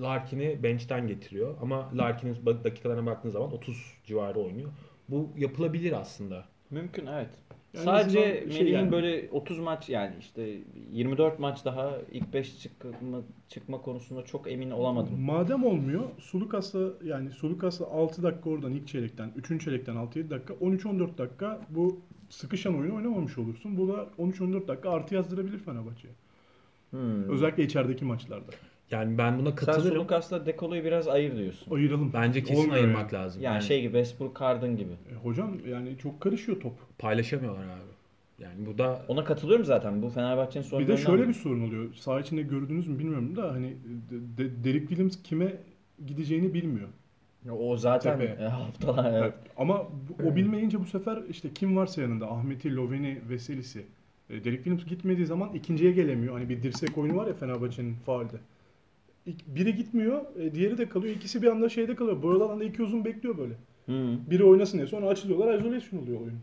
[0.00, 1.54] Larkin'i bench'ten getiriyor.
[1.62, 4.70] Ama Larkin'in dakikalarına baktığın zaman 30 civarı oynuyor.
[5.08, 6.44] Bu yapılabilir aslında.
[6.70, 7.30] Mümkün evet.
[7.74, 10.58] Yani Sadece şey Melih'in yani- böyle 30 maç yani işte
[10.92, 15.20] 24 maç daha ilk 5 çıkma, çıkma konusunda çok emin olamadım.
[15.20, 19.64] Madem olmuyor Sulukas'la yani Sulukas'la 6 dakika oradan ilk çeyrekten 3.
[19.64, 23.78] çeyrekten 6-7 dakika 13-14 dakika bu sıkışan oyunu oynamamış olursun.
[23.78, 26.14] Bu da 13-14 dakika artı yazdırabilir Fenerbahçe'ye.
[26.90, 27.30] Hmm.
[27.30, 28.52] Özellikle içerideki maçlarda.
[28.90, 29.96] Yani ben buna Sen katılırım.
[29.96, 31.74] Sulukas'la Dekolo'yu biraz ayır diyorsun.
[31.74, 32.12] Ayıralım.
[32.12, 33.22] Bence kesin Olmuyor ayırmak yani.
[33.24, 33.42] lazım.
[33.42, 34.92] Yani, şey gibi Westbrook Harden gibi.
[35.12, 36.72] E, hocam yani çok karışıyor top.
[36.98, 38.42] paylaşamıyorlar abi.
[38.44, 40.02] Yani bu da Ona katılıyorum zaten.
[40.02, 40.96] Bu Fenerbahçe'nin Bir sorunlarından.
[40.98, 41.28] de şöyle biri.
[41.28, 41.94] bir sorun oluyor.
[41.94, 43.76] Saha içinde gördünüz mü bilmiyorum da hani
[44.10, 45.56] de, de- Derek Williams kime
[46.06, 46.88] gideceğini bilmiyor.
[47.58, 48.36] O zaten Tepeye.
[48.46, 49.34] e, haftalar evet.
[49.56, 49.82] Ama
[50.18, 53.84] bu- o bilmeyince bu sefer işte kim varsa yanında Ahmet'i, Loveni, Veselis'i.
[54.30, 56.34] E, Derek Williams gitmediği zaman ikinciye gelemiyor.
[56.34, 58.36] Hani bir dirsek oyunu var ya Fenerbahçe'nin faalde.
[59.46, 61.14] Biri gitmiyor, e, diğeri de kalıyor.
[61.14, 62.22] İkisi bir anda şeyde kalıyor.
[62.22, 63.54] Bu alanda iki uzun bekliyor böyle.
[63.86, 64.86] Hı, Biri oynasın diye.
[64.86, 66.38] Sonra açılıyorlar, isolation oluyor oyun.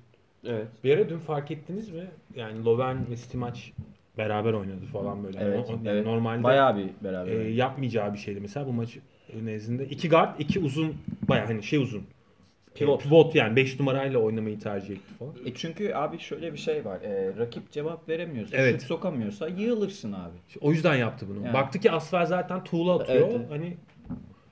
[0.46, 0.68] evet.
[0.84, 2.08] bir ara dün fark ettiniz mi?
[2.36, 3.60] Yani Loven ve Stimac
[4.18, 5.40] beraber oynadı falan böyle.
[5.42, 6.06] Evet, yani evet.
[6.06, 7.32] Normalde Bayağı bir beraber.
[7.32, 8.98] e, yapmayacağı bir şeydi mesela bu maç
[9.44, 9.86] nezdinde.
[9.86, 10.94] iki guard, iki uzun
[11.30, 12.04] bayağı hani şey uzun.
[12.76, 13.04] Pivot.
[13.04, 15.34] Pivot yani 5 numarayla oynamayı tercih etti falan.
[15.46, 17.02] E çünkü abi şöyle bir şey var.
[17.02, 18.74] E, rakip cevap veremiyorsa, Evet.
[18.80, 20.38] şut sokamıyorsa yığılırsın abi.
[20.62, 21.46] O yüzden yaptı bunu.
[21.46, 21.54] Yani.
[21.54, 23.30] Baktı ki Asfer zaten tuğla atıyor.
[23.32, 23.50] Evet.
[23.50, 23.78] Hani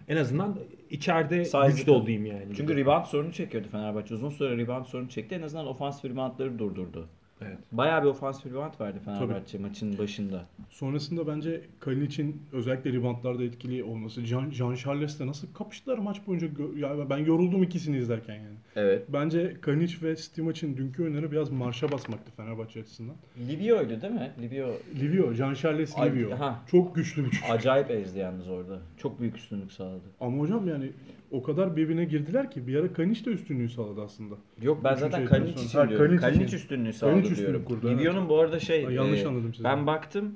[0.08, 0.56] en azından
[0.90, 2.46] içeride Size güçlü olayım yani.
[2.58, 4.14] Çünkü rebound sorunu çekiyordu Fenerbahçe.
[4.14, 5.36] Uzun süre rebound sorunu çekti.
[5.36, 7.08] En azından ofansif reboundları durdurdu.
[7.48, 7.58] Evet.
[7.72, 10.46] Bayağı bir ofansif rebound verdi Fenerbahçe maçın başında.
[10.70, 14.22] Sonrasında bence Kalinic'in özellikle reboundlarda etkili olması.
[14.26, 16.48] Jean, Jean Charles'le nasıl kapıştılar maç boyunca.
[16.78, 18.56] Ya ben yoruldum ikisini izlerken yani.
[18.76, 19.06] Evet.
[19.10, 23.16] Bence Kalinic ve Stimac'in dünkü oyunları biraz marşa basmaktı Fenerbahçe açısından.
[23.50, 24.32] Livio'ydu değil mi?
[24.42, 26.40] Livio Livio, Jean Charles Ay- Livio.
[26.40, 26.62] ha.
[26.72, 27.50] Çok güçlü bir çocuk.
[27.50, 28.80] acayip ezdi yalnız orada.
[28.98, 30.04] Çok büyük üstünlük sağladı.
[30.20, 30.92] Ama hocam yani
[31.34, 34.36] o kadar birbirine girdiler ki bir ara Kalinic de üstünlüğü sağladı aslında.
[34.62, 35.66] Yok ben Üçüncü zaten Kalinic sonra.
[35.66, 36.18] için Ha, diyorum.
[36.18, 37.66] Kalinic üstünlüğü sağladı Kalinic üstünlüğü diyorum.
[37.66, 38.00] kurdu, evet.
[38.00, 39.64] Livio'nun bu arada şey Ay, yanlış e, anladım sizi.
[39.64, 40.36] Ben baktım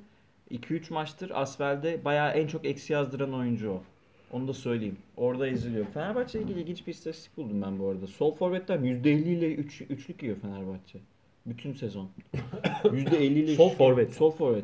[0.51, 3.83] 2-3 maçtır Asfel'de bayağı en çok eksi yazdıran oyuncu o.
[4.31, 4.97] Onu da söyleyeyim.
[5.17, 5.85] Orada eziliyor.
[5.93, 8.07] Fenerbahçe ile ilgili ilginç bir istatistik buldum ben bu arada.
[8.07, 10.99] Sol forvetten %50 ile 3, üçlük yiyor Fenerbahçe.
[11.45, 12.09] Bütün sezon.
[12.83, 14.13] %50 ile Sol forvet.
[14.13, 14.63] Sol forvet.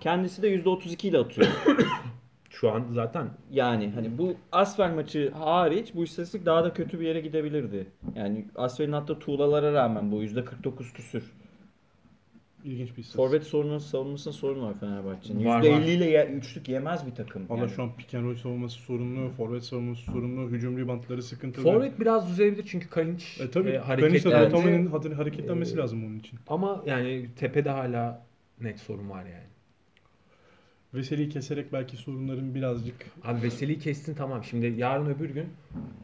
[0.00, 1.46] Kendisi de %32 ile atıyor.
[2.50, 7.06] Şu an zaten Yani hani bu Asfer maçı hariç bu istatistik daha da kötü bir
[7.06, 7.86] yere gidebilirdi.
[8.16, 11.32] Yani Asfer'in attığı tuğlalara rağmen bu %49 küsür.
[12.64, 13.16] İlginç bir istatistik.
[13.16, 15.44] Forvet sorunu, savunmasının sorunu var Fenerbahçe'nin.
[15.44, 15.82] Var, %50 var.
[15.82, 17.48] ile ye- üçlük yemez bir takım.
[17.48, 17.70] Valla Yani.
[17.70, 21.64] şu an pick and roll savunması sorunlu, forvet savunması sorunlu, hücum reboundları sıkıntılı.
[21.64, 23.78] forvet biraz düzelebilir çünkü Kalinic E tabii e.
[24.46, 26.38] Rotaman'ın hadi- hareketlenmesi Ee, lazım onun için.
[26.48, 28.22] ama yani tepede hala
[28.60, 29.48] net sorun var yani.
[30.94, 34.44] Veseli'yi keserek belki sorunların birazcık Abi Veseli'yi kestin tamam.
[34.44, 35.46] Şimdi yarın öbür gün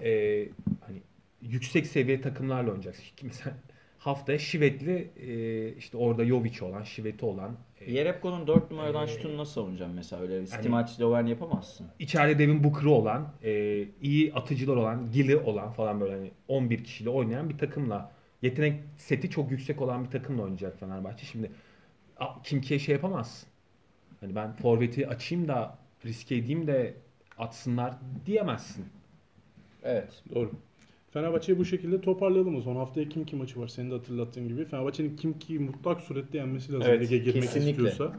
[0.03, 0.49] e,
[0.87, 0.99] hani
[1.43, 3.05] yüksek seviye takımlarla oynayacaksın.
[3.23, 3.57] Mesela
[3.99, 9.53] haftaya Şivetli e, işte orada Jovic olan, Şiveti olan e, Yerepko'nun 4 numaradan şutunu nasıl
[9.53, 10.23] savunacaksın mesela?
[10.23, 11.87] Öyle bir Stimac, Lovern yapamazsın.
[11.99, 17.11] içeride Devin Booker'ı olan, e, iyi atıcılar olan, Gil'i olan falan böyle hani 11 kişiyle
[17.11, 21.27] oynayan bir takımla yetenek seti çok yüksek olan bir takımla oynayacak Fenerbahçe.
[21.27, 21.51] Şimdi
[22.17, 23.49] a- Kimki'ye şey yapamazsın.
[24.25, 26.95] Hani ben forveti açayım da riske edeyim de
[27.39, 27.95] atsınlar
[28.27, 28.85] diyemezsin.
[29.83, 30.23] Evet.
[30.35, 30.51] Doğru.
[31.11, 32.77] Fenerbahçe'yi bu şekilde toparlayalım o zaman.
[32.77, 34.65] Haftaya kim kim maçı var senin de hatırlattığın gibi.
[34.65, 37.71] Fenerbahçe'nin kim ki mutlak surette yenmesi lazım Evet, lige girmek kesinlikle.
[37.71, 38.19] istiyorsa.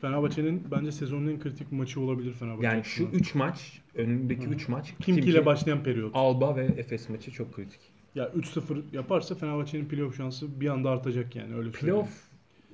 [0.00, 2.66] Fenerbahçe'nin bence sezonun en kritik maçı olabilir Fenerbahçe.
[2.66, 6.10] Yani şu 3 maç, önündeki 3 maç kim ki ile başlayan periyot.
[6.16, 7.80] Alba ve Efes maçı çok kritik.
[8.14, 11.80] Ya 3-0 yaparsa Fenerbahçe'nin playoff şansı bir anda artacak yani öyle söyleyeyim.
[11.80, 12.08] Playoff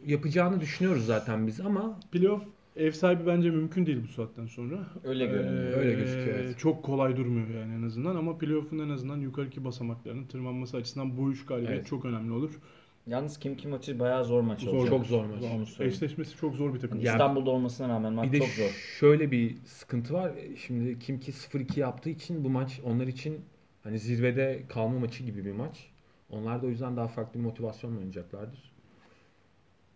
[0.07, 2.43] yapacağını düşünüyoruz zaten biz ama Playoff
[2.81, 4.87] ev sahibi bence mümkün değil bu saatten sonra.
[5.05, 5.79] Öyle görünüyor.
[5.79, 6.59] Öyle gözüküyor, evet.
[6.59, 11.33] Çok kolay durmuyor yani en azından ama playoff'un en azından yukarıki basamaklarının tırmanması açısından bu
[11.33, 11.87] üç galibiyet Evet.
[11.87, 12.61] çok önemli olur.
[13.07, 14.89] Yalnız kim kim maçı bayağı zor maç Zor, olacak.
[14.91, 15.81] çok zor maç.
[15.81, 17.01] Eşleşmesi çok zor bir takım.
[17.01, 18.71] Ya- İstanbul'da olmasına rağmen maç bir de çok zor.
[18.99, 20.33] şöyle bir sıkıntı var.
[20.67, 23.41] Şimdi kim ki 0-2 yaptığı için bu maç onlar için
[23.83, 25.87] hani zirvede kalma maçı gibi bir maç.
[26.31, 28.73] Onlar da o yüzden daha farklı bir motivasyonla oynayacaklardır.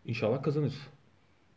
[0.06, 0.74] İnşallah kazanır.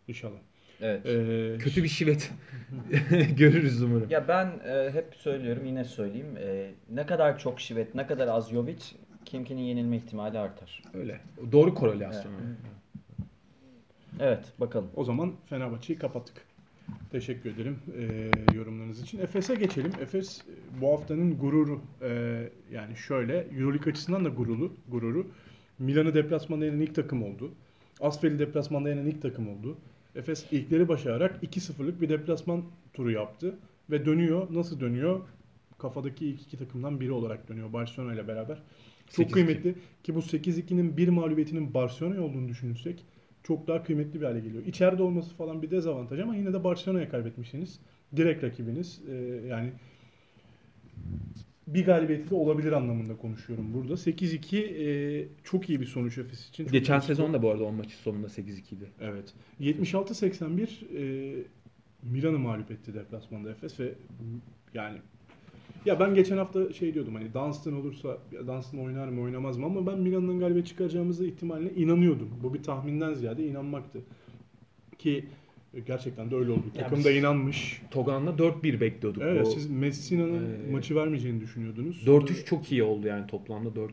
[0.08, 0.38] İnşallah.
[0.82, 1.06] Evet.
[1.06, 2.32] Ee, Kötü bir şivet
[3.38, 4.10] görürüz umarım.
[4.10, 6.38] Ya ben e, hep söylüyorum yine söyleyeyim.
[6.40, 8.84] E, ne kadar çok şivet, ne kadar az Jovic
[9.26, 10.84] Kimki'nin yenilme ihtimali artar.
[10.94, 11.20] Öyle.
[11.52, 12.34] Doğru korelasyon.
[14.20, 14.90] Evet bakalım.
[14.96, 16.48] O zaman Fenerbahçe'yi kapattık.
[17.12, 19.20] Teşekkür ederim e, yorumlarınız için.
[19.20, 19.92] Efes'e geçelim.
[20.02, 20.42] Efes
[20.82, 21.82] bu haftanın gururu.
[22.02, 22.10] E,
[22.72, 24.74] yani şöyle Euroleague açısından da gururu.
[24.88, 25.28] gururu.
[25.80, 27.52] Milan'ı deplasmanda yenen ilk takım oldu.
[28.02, 29.78] Asfel'i deplasmanda yenen ilk takım oldu.
[30.18, 33.56] Efes ilkleri başararak 2-0'lık bir deplasman turu yaptı.
[33.90, 34.48] Ve dönüyor.
[34.52, 35.22] Nasıl dönüyor?
[35.78, 38.58] Kafadaki ilk iki takımdan biri olarak dönüyor Barcelona ile beraber.
[39.12, 39.32] Çok 8-2.
[39.32, 43.06] kıymetli ki bu 8-2'nin bir mağlubiyetinin Barcelona'ya olduğunu düşünürsek
[43.44, 44.66] çok daha kıymetli bir hale geliyor.
[44.66, 47.80] İçeride olması falan bir dezavantaj ama yine de Barcelona'ya kaybetmişsiniz.
[48.16, 49.02] Direkt rakibiniz.
[49.10, 49.14] Ee,
[49.48, 49.72] yani
[51.68, 53.94] bir galibiyeti de olabilir anlamında konuşuyorum burada.
[53.94, 56.64] 8-2 e, çok iyi bir sonuç Efes için.
[56.64, 58.92] Çok Geçen sezon da bu arada 10 maçı sonunda 8-2 idi.
[59.02, 59.34] Evet.
[59.62, 61.44] 76-81 e,
[62.04, 63.94] Milan'ı mağlup etti deplasmanda Efes ve
[64.74, 64.98] yani
[65.86, 69.88] ya ben geçen hafta şey diyordum hani Dunstan olursa Dunstan oynar mı oynamaz mı ama
[69.88, 72.30] ben Milan'dan galibiyet çıkaracağımıza ihtimaline inanıyordum.
[72.44, 74.02] Bu bir tahminden ziyade inanmaktı.
[75.00, 75.26] Ki
[75.88, 76.64] gerçekten de öyle oldu.
[76.80, 77.82] Takım da inanmış.
[77.92, 79.24] Togan'la 4-1 bekliyorduk.
[79.26, 82.08] Evet O siz Messina'nın Ee, maçı vermeyeceğini düşünüyordunuz.
[82.08, 83.92] 4-3 çok iyi oldu yani toplamda 4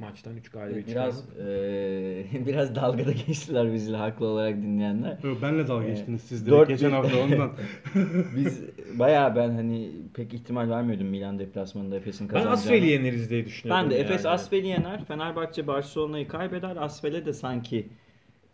[0.00, 5.18] maçtan 3 galibiyet Biraz eee, biraz dalgada geçtiler bizle haklı olarak dinleyenler.
[5.24, 7.52] Yok, benle dalga Ee, geçtiniz siz de dört geçen bir- hafta ondan.
[8.36, 8.60] Biz
[8.98, 12.54] bayağı ben hani pek ihtimal vermiyordum Milan deplasmanında Efes'in Ben kazanacağını.
[12.54, 13.84] Asfel'i yeneriz diye düşünüyordum.
[13.84, 14.34] Ben de Efes yani.
[14.34, 15.04] Asfel'i yener.
[15.04, 16.76] Fenerbahçe Barcelona'yı kaybeder.
[16.76, 17.88] Asfel'e de sanki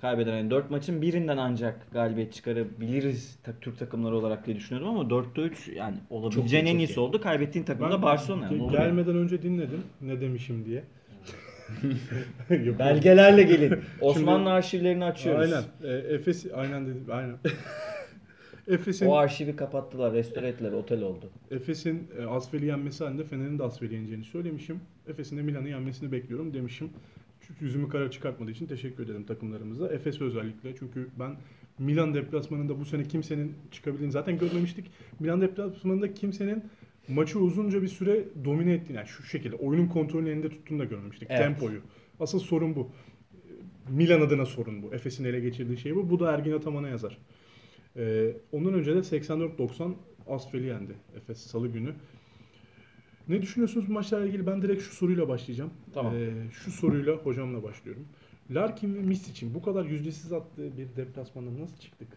[0.04, 0.36] kaybeder.
[0.36, 5.42] Yani 4 maçın birinden ancak galibiyet çıkarabiliriz ta- Türk takımları olarak diye düşünüyordum ama 4'te
[5.42, 7.00] 3 yani olabileceğin en çok iyisi iyi.
[7.00, 7.20] oldu.
[7.20, 8.46] Kaybettiğin takım Ben da Barcelona.
[8.46, 8.72] ge- Yani.
[8.72, 10.84] Gelmeden önce dinledim ne demişim diye.
[12.64, 13.78] Yok, Belgelerle gelin.
[14.00, 15.52] Osmanlı arşivlerini açıyoruz.
[15.52, 15.94] Aynen.
[15.94, 17.04] E, Efes aynen dedim.
[17.10, 17.36] Aynen.
[18.68, 21.30] Efes'in O arşivi kapattılar, restore ettiler, otel oldu.
[21.50, 24.80] Efes'in e, Asfel'i yenmesi halinde Fener'in de Asfel'i yeneceğini söylemişim.
[25.08, 26.90] Efes'in de Milan'ı yenmesini bekliyorum demişim.
[27.60, 29.88] Yüzümü kara çıkartmadığı için teşekkür ederim takımlarımıza.
[29.88, 31.36] Efes özellikle çünkü ben
[31.78, 34.90] Milan deplasmanında bu sene kimsenin çıkabildiğini zaten görmemiştik.
[35.20, 36.64] Milan deplasmanında kimsenin
[37.08, 41.28] maçı uzunca bir süre domine ettiğini yani şu şekilde oyunun kontrolünü elinde tuttuğunu da görmemiştik.
[41.30, 41.40] Evet.
[41.40, 41.80] Tempoyu.
[42.20, 42.90] Asıl sorun bu.
[43.88, 44.94] Milan adına sorun bu.
[44.94, 46.10] Efes'in ele geçirdiği şey bu.
[46.10, 47.18] Bu da Ergin Ataman'a yazar.
[47.96, 49.92] Ee, ondan önce de 84-90
[50.26, 51.94] Asfel'i yendi Efes Salı günü.
[53.28, 54.46] Ne düşünüyorsunuz bu maçlarla ilgili?
[54.46, 55.70] Ben direkt şu soruyla başlayacağım.
[55.94, 56.14] Tamam.
[56.16, 58.04] Ee, şu soruyla hocamla başlıyorum.
[58.50, 62.08] Larkin ve Mis için bu kadar yüzdesiz attığı bir deplasmandan nasıl çıktık?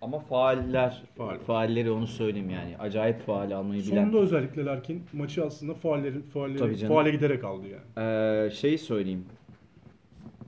[0.00, 1.38] Ama faaller, Faal.
[1.38, 2.76] faalleri onu söyleyeyim yani.
[2.78, 4.02] Acayip faal almayı bilen.
[4.02, 8.08] Sonunda özellikle Larkin maçı aslında faallerin faalleri faale giderek aldı yani.
[8.08, 9.24] Ee, şey söyleyeyim.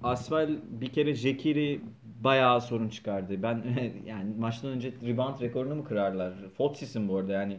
[0.03, 1.81] Asfel bir kere Jekiri
[2.25, 3.43] bayağı sorun çıkardı.
[3.43, 3.63] Ben
[4.07, 6.33] yani maçtan önce rebound rekorunu mu kırarlar?
[6.57, 7.57] Foxy'sin bu arada yani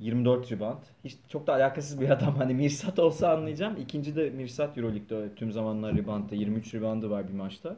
[0.00, 0.78] 24 rebound.
[1.04, 2.34] Hiç çok da alakasız bir adam.
[2.36, 3.76] Hani Mirsat olsa anlayacağım.
[3.82, 7.76] İkinci de Mirsat Euroleague'de tüm zamanlar reboundda 23 reboundı var bir maçta.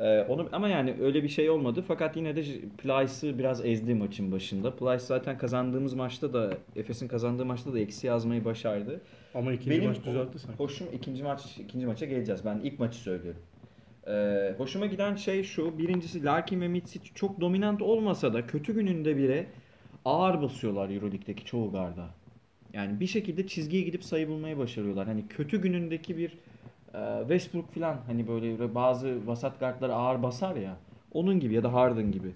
[0.00, 1.84] Ee, onu ama yani öyle bir şey olmadı.
[1.88, 2.42] Fakat yine de
[2.78, 4.76] Plyce'ı biraz ezdi maçın başında.
[4.76, 9.00] Plyce zaten kazandığımız maçta da Efes'in kazandığı maçta da eksi yazmayı başardı.
[9.34, 10.58] Ama ikinci Benim maç düzeltti sanki.
[10.58, 12.44] Hoşum ikinci maç ikinci maça geleceğiz.
[12.44, 13.40] Ben ilk maçı söylüyorum.
[14.08, 15.78] Ee, hoşuma giden şey şu.
[15.78, 19.46] Birincisi Larkin ve Mitsic çok dominant olmasa da kötü gününde bile
[20.04, 22.06] ağır basıyorlar Euroleague'deki çoğu garda.
[22.72, 25.06] Yani bir şekilde çizgiye gidip sayı bulmayı başarıyorlar.
[25.06, 26.38] Hani kötü günündeki bir
[26.94, 30.76] e, Westbrook falan hani böyle bazı vasat guardlar ağır basar ya.
[31.12, 32.28] Onun gibi ya da Harden gibi.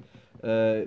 [0.45, 0.85] Ee,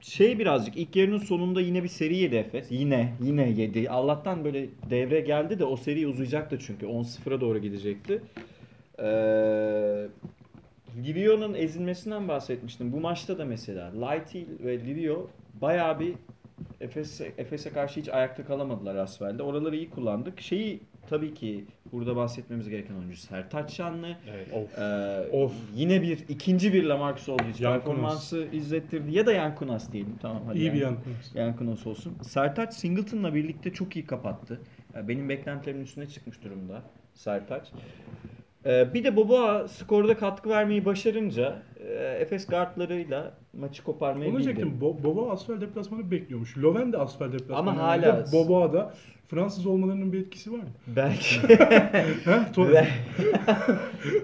[0.00, 2.66] şey birazcık ilk yarının sonunda yine bir seri yedi Efes.
[2.70, 3.90] Yine yine yedi.
[3.90, 8.22] Allah'tan böyle devre geldi de o seri uzayacaktı çünkü 10-0'a doğru gidecekti.
[8.98, 9.04] Ee,
[11.04, 12.92] Livio'nun ezilmesinden bahsetmiştim.
[12.92, 16.14] Bu maçta da mesela Lighty ve Livio bayağı bir
[16.80, 19.42] Efes'e Efes'e karşı hiç ayakta kalamadılar Asfel'de.
[19.42, 20.40] Oraları iyi kullandık.
[20.40, 24.16] Şeyi tabii ki burada bahsetmemiz gereken oyuncu Sertaç Şanlı.
[24.30, 24.48] Evet.
[24.52, 24.78] Of.
[24.78, 25.52] Ee, Of.
[25.74, 29.12] Yine bir ikinci bir Lamarcus Aldridge performansı izlettirdi.
[29.12, 30.14] Ya da Yankunas diyelim.
[30.22, 30.58] Tamam hadi.
[30.58, 31.34] İyi bir Yan- Yankunas.
[31.34, 32.14] Yankunas olsun.
[32.22, 34.60] Sertaç Singleton'la birlikte çok iyi kapattı.
[34.94, 36.82] Yani benim beklentilerimin üstüne çıkmış durumda
[37.14, 37.68] Sertaç.
[38.66, 44.60] Ee, bir de Boboa skorda katkı vermeyi başarınca e, Efes guardlarıyla maçı koparmayı Onu bildi.
[44.80, 46.58] Bo- Boba Asfel deplasmanı bekliyormuş.
[46.58, 47.58] Loven de Asfel deplasmanı.
[47.58, 48.94] Ama hala- Boba da
[49.28, 50.64] Fransız olmalarının bir etkisi var mı?
[50.86, 51.40] Belki.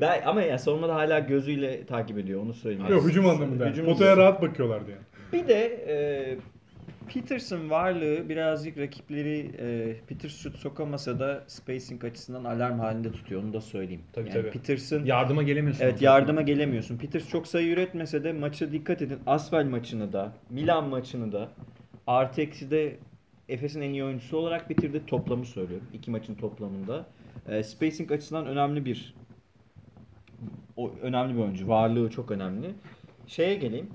[0.01, 2.93] Ben, ama ya savunmada hala gözüyle takip ediyor onu söyleyeyim.
[2.93, 3.67] Yok hücum anlamında.
[3.67, 5.03] Hücum Potaya rahat bakıyorlardı yani.
[5.33, 5.95] Bir de e,
[7.15, 13.43] Peterson varlığı birazcık rakipleri e, Peter şut sokamasa da spacing açısından alarm halinde tutuyor.
[13.43, 14.03] Onu da söyleyeyim.
[14.13, 14.51] Tabii, yani tabii.
[14.51, 15.85] Peterson Yardıma gelemiyorsun.
[15.85, 16.99] Evet yardıma gelemiyorsun.
[16.99, 19.19] Peters çok sayı üretmese de maça dikkat edin.
[19.27, 21.49] Asvel maçını da, Milan maçını da
[22.07, 22.97] artı eksi de
[23.49, 25.07] Efes'in en iyi oyuncusu olarak bitirdi.
[25.07, 25.87] Toplamı söylüyorum.
[25.93, 27.07] İki maçın toplamında.
[27.49, 29.15] E, spacing açısından önemli bir
[30.77, 31.69] o önemli bir oyuncu.
[31.69, 32.71] Varlığı çok önemli.
[33.27, 33.91] Şeye geleyim.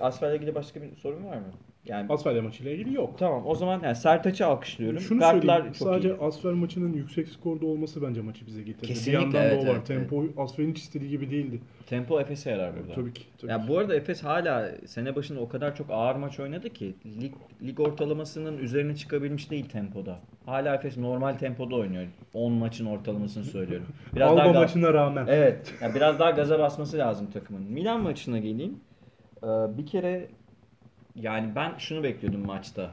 [0.00, 1.52] Asfel'le ilgili başka bir sorun var mı?
[1.86, 3.18] Yani Asfalya maçıyla ilgili yok.
[3.18, 5.00] tamam o zaman yani Sertaç'ı alkışlıyorum.
[5.00, 5.72] Şunu Kartlar söyleyeyim.
[5.78, 6.14] çok Sadece iyi.
[6.20, 8.86] Asfer maçının yüksek skorda olması bence maçı bize getirdi.
[8.86, 9.74] Kesinlikle, bir yandan evet, da o var.
[9.76, 11.60] evet, Tempo Asfer'in hiç istediği gibi değildi.
[11.86, 12.92] Tempo Efes'e yarar burada.
[12.94, 13.22] Tabii ki.
[13.40, 13.68] Tabii Ya ki.
[13.68, 17.80] bu arada Efes hala sene başında o kadar çok ağır maç oynadı ki lig, lig
[17.80, 20.18] ortalamasının üzerine çıkabilmiş değil tempoda.
[20.46, 22.06] Hala Efes normal tempoda oynuyor.
[22.34, 23.86] 10 maçın ortalamasını söylüyorum.
[24.14, 25.26] Biraz Alba daha maçına rağmen.
[25.28, 25.74] Evet.
[25.82, 27.62] ya biraz daha gaza basması lazım takımın.
[27.62, 28.80] Milan maçına geleyim.
[29.42, 29.46] Ee,
[29.78, 30.28] bir kere
[31.14, 32.90] yani ben şunu bekliyordum maçta.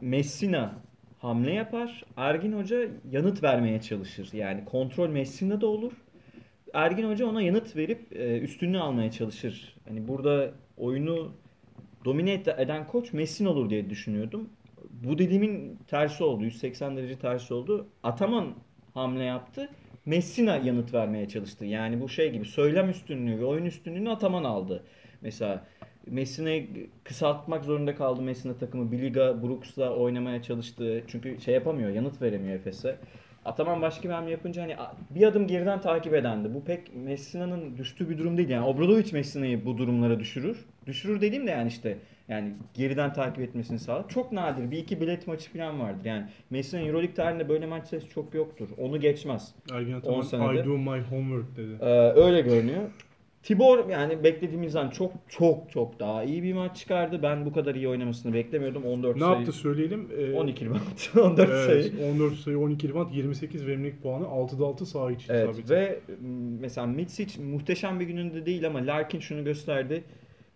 [0.00, 0.74] Messina
[1.18, 2.04] hamle yapar.
[2.16, 4.28] Ergin Hoca yanıt vermeye çalışır.
[4.32, 5.92] Yani kontrol Messina'da olur.
[6.74, 9.76] Ergin Hoca ona yanıt verip e, üstünlüğü almaya çalışır.
[9.88, 11.32] Hani burada oyunu
[12.04, 14.48] domine eden koç Messin olur diye düşünüyordum.
[14.90, 16.44] Bu dediğimin tersi oldu.
[16.44, 17.86] 180 derece tersi oldu.
[18.02, 18.54] Ataman
[18.94, 19.70] hamle yaptı.
[20.06, 21.64] Messina yanıt vermeye çalıştı.
[21.64, 24.82] Yani bu şey gibi söylem üstünlüğü ve oyun üstünlüğünü Ataman aldı.
[25.20, 25.66] Mesela
[26.06, 26.66] Messina'yı
[27.04, 28.92] kısaltmak zorunda kaldı Messina takımı.
[28.92, 31.02] Biliga Brooks'la oynamaya çalıştı.
[31.06, 32.96] Çünkü şey yapamıyor, yanıt veremiyor Efes'e.
[33.44, 34.76] Ataman başka bir hamle yapınca hani
[35.10, 36.54] bir adım geriden takip edendi.
[36.54, 38.48] Bu pek Messina'nın düştüğü bir durum değil.
[38.48, 40.64] Yani Obradovic Messina'yı bu durumlara düşürür.
[40.86, 44.08] Düşürür dediğim de yani işte yani geriden takip etmesini sağlar.
[44.08, 44.70] Çok nadir.
[44.70, 46.04] Bir iki bilet maçı falan vardır.
[46.04, 48.68] Yani Messina'nın Euroleague tarihinde böyle maç sayısı çok yoktur.
[48.78, 49.54] Onu geçmez.
[49.72, 50.56] Ergin 10 Ataman.
[50.56, 51.78] I do my homework dedi.
[51.80, 52.82] Ee, öyle görünüyor.
[53.46, 57.20] Tibor yani beklediğimizden çok çok çok daha iyi bir maç çıkardı.
[57.22, 58.84] Ben bu kadar iyi oynamasını beklemiyordum.
[58.84, 59.34] 14 Ne sayı.
[59.36, 60.08] yaptı söyleyelim.
[60.18, 60.80] Ee, 12 rebound,
[61.32, 62.12] 14 evet, sayı.
[62.12, 65.70] 14 sayı, 12 rebound, 28 verimlilik puanı, 6'da 6 saha içi Evet isabeti.
[65.74, 66.00] ve
[66.60, 70.04] mesela Mitsic muhteşem bir gününde değil ama Larkin şunu gösterdi.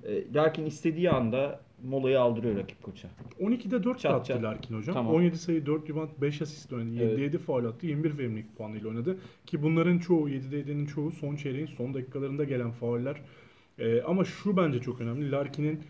[0.04, 3.08] E, Larkin istediği anda molayı aldırıyor rakip koça.
[3.40, 4.42] 12'de 4 Çat attı çat.
[4.42, 4.94] Larkin hocam.
[4.94, 5.14] Tamam.
[5.14, 6.94] 17 sayı, 4 rebound, 5 asist oynadı.
[6.94, 7.18] 7'de Evet.
[7.18, 7.86] 7 faul attı.
[7.86, 9.18] 21 verimlilik puanıyla oynadı.
[9.46, 13.16] Ki bunların çoğu, 7'de 7'nin çoğu son çeyreğin son dakikalarında gelen fauller.
[13.78, 15.30] Ee, ama şu bence çok önemli.
[15.30, 15.80] Larkin'in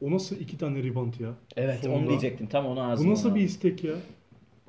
[0.00, 1.34] o nasıl iki tane rebound ya?
[1.56, 1.98] Evet Sonunda.
[1.98, 2.46] onu diyecektim.
[2.46, 3.94] Tam onu Bu ağzıma nasıl bir istek ya?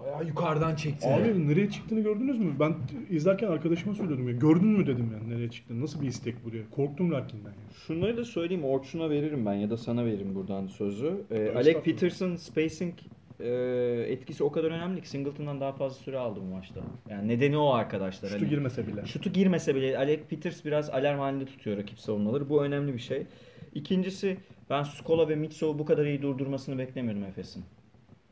[0.06, 1.08] Bayağı yukarıdan çekti.
[1.08, 2.54] Abi nereye çıktığını gördünüz mü?
[2.60, 2.76] Ben
[3.10, 4.34] izlerken arkadaşıma söylüyordum ya.
[4.36, 5.82] Gördün mü dedim yani nereye çıktığını.
[5.82, 6.70] Nasıl bir istek buraya?
[6.72, 7.56] Korktum Larkin'den ya.
[7.88, 8.64] Şunları da söyleyeyim.
[8.64, 11.14] Orçun'a veririm ben ya da sana veririm buradan sözü.
[11.32, 11.82] Ee, Alec.
[11.82, 12.94] Peterson spacing
[13.40, 13.50] e,
[14.10, 16.82] etkisi o kadar önemli ki Singleton'dan daha fazla süre aldı bu maçta.
[17.10, 18.30] Yani nedeni o arkadaşlar.
[18.30, 19.06] Şutu Hani- girmese bile.
[19.06, 22.50] Şutu girmese bile Alec Peters biraz alarm halinde tutuyor rakip savunmaları.
[22.50, 23.26] Bu önemli bir şey.
[23.76, 24.38] İkincisi
[24.70, 27.64] ben Skola ve Mitsov'u bu kadar iyi durdurmasını beklemiyordum Efes'in.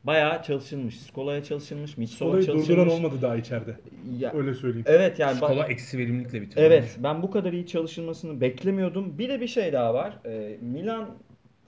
[0.04, 1.00] Bayağı çalışılmış.
[1.00, 2.68] Skola'ya çalışılmış, Mitsov'a Olayı çalışılmış.
[2.68, 3.76] durduran olmadı daha içeride.
[4.18, 4.84] Ya, Öyle söyleyeyim.
[4.88, 6.60] evet yani Skola eksi verimlilikle bitirdi.
[6.60, 9.18] Evet, ben bu kadar iyi çalışılmasını beklemiyordum.
[9.18, 10.18] Bir de bir şey daha var.
[10.26, 11.10] Ee, Milan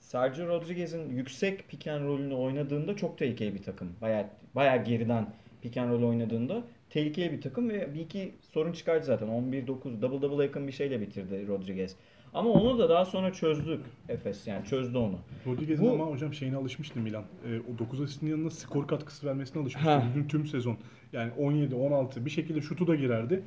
[0.01, 3.88] Sergio Rodriguez'in yüksek pick and roll'ünü oynadığında çok tehlikeli bir takım.
[4.03, 5.27] Bayağı bayağı geriden
[5.62, 9.29] pick and roll oynadığında tehlikeli bir takım ve bir iki sorun çıkardı zaten.
[9.29, 11.96] 11-9 double double yakın bir şeyle bitirdi Rodriguez.
[12.35, 15.15] Ama onu da daha sonra çözdük Efes yani çözdü onu.
[15.47, 17.25] Rodriguez'in Bu- ama hocam şeyine alışmıştı Milan.
[17.47, 20.03] Ee, o 9 asistin yanına skor katkısı vermesine alışmıştı.
[20.11, 20.77] Bütün tüm sezon.
[21.12, 23.43] Yani 17, 16 bir şekilde şutu da girerdi.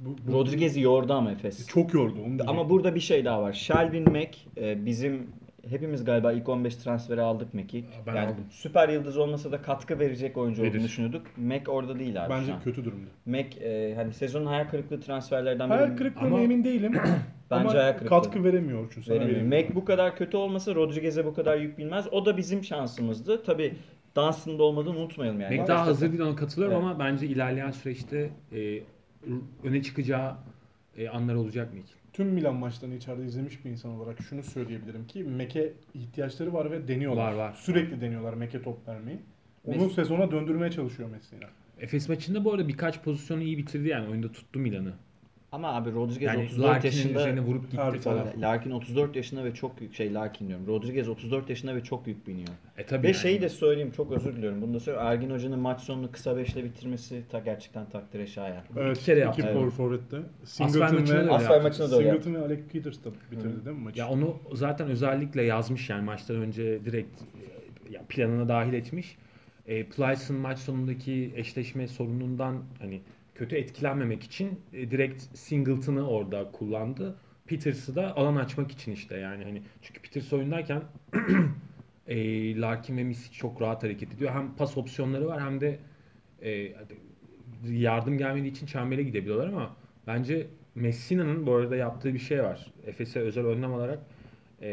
[0.00, 1.66] Bu, bu- Rodriguez'i yordu ama Efes.
[1.66, 2.36] çok yordu onu.
[2.50, 3.52] Ama burada bir şey daha var.
[3.52, 5.26] Shelvin Mack e, bizim
[5.70, 7.84] hepimiz galiba ilk 15 transferi aldık Mack'i.
[8.06, 8.44] Ben yani aldım.
[8.50, 10.70] süper yıldız olmasa da katkı verecek oyuncu Verir.
[10.70, 11.26] olduğunu düşünüyorduk.
[11.36, 12.60] Mack orada değil abi Bence şu an.
[12.62, 13.10] kötü durumda.
[13.26, 15.76] Mack e, hani sezonun hayal kırıklığı transferlerden biri.
[15.78, 16.92] Hayal kırıklığına Ama- emin değilim.
[17.50, 18.08] Bence Ama hayal kırıklığı.
[18.08, 19.62] katkı veremiyor çünkü sana Veremiyor.
[19.62, 22.06] Mack bu kadar kötü olmasa Rodriguez'e bu kadar yük bilmez.
[22.12, 23.42] O da bizim şansımızdı.
[23.42, 23.74] Tabi
[24.16, 25.56] Dunstan'da olmadığını unutmayalım yani.
[25.56, 26.86] Mac daha hazır değil ona katılıyorum Evet.
[26.86, 28.80] ama bence ilerleyen süreçte e,
[29.64, 30.34] öne çıkacağı
[30.96, 31.86] e, anlar olacak Mac.
[32.12, 36.88] Tüm Milan maçlarını içeride izlemiş bir insan olarak şunu söyleyebilirim ki Mek'e ihtiyaçları var ve
[36.88, 37.32] deniyorlar.
[37.32, 37.52] Var, var.
[37.52, 39.18] Sürekli deniyorlar Mek'e top vermeyi.
[39.64, 41.50] Onu Mes- sezona döndürmeye çalışıyor mesela.
[41.80, 44.94] Efes maçında bu arada birkaç pozisyonu iyi bitirdi yani oyunda tuttu Milan'ı.
[45.54, 47.42] Ama abi Rodriguez Yani 34 Larkin'in yaşında.
[47.42, 48.26] vurup gitti Harbi falan.
[48.40, 50.66] Larkin 34 yaşında ve çok yük şey Larkin diyorum.
[50.66, 52.48] Rodriguez 34 yaşında ve çok yük biniyor.
[52.78, 53.16] E tabii Ve yani.
[53.16, 54.62] şeyi de söyleyeyim çok özür diliyorum.
[54.62, 55.08] Bunu da söyleyeyim.
[55.08, 58.62] Ergin Hoca'nın maç sonunu kısa beşle bitirmesi ta gerçekten takdire şayan.
[58.76, 59.40] Evet, kere yaptı.
[59.40, 59.56] iki Evet.
[60.42, 61.96] Asfer Singleton maçında ve Asfer maçında da.
[61.96, 63.98] Singleton ve Alec Peters da bitirdi değil mi maçı?
[63.98, 69.16] Ya onu zaten özellikle yazmış yani maçtan önce direkt e, ya planına dahil etmiş.
[69.66, 73.00] E, Plyce'ın maç sonundaki eşleşme sorunundan hani
[73.34, 77.16] kötü etkilenmemek için e, direkt Singleton'ı orada kullandı.
[77.46, 80.82] Peters'ı da alan açmak için işte yani hani çünkü Peters oyundayken
[82.06, 84.32] e, Larkin ve Misic çok rahat hareket ediyor.
[84.34, 85.78] Hem pas opsiyonları var hem de
[86.42, 86.72] e,
[87.70, 92.72] yardım gelmediği için çembere gidebiliyorlar ama bence Messina'nın bu arada yaptığı bir şey var.
[92.86, 93.98] Efes'e özel önlem alarak
[94.62, 94.70] e,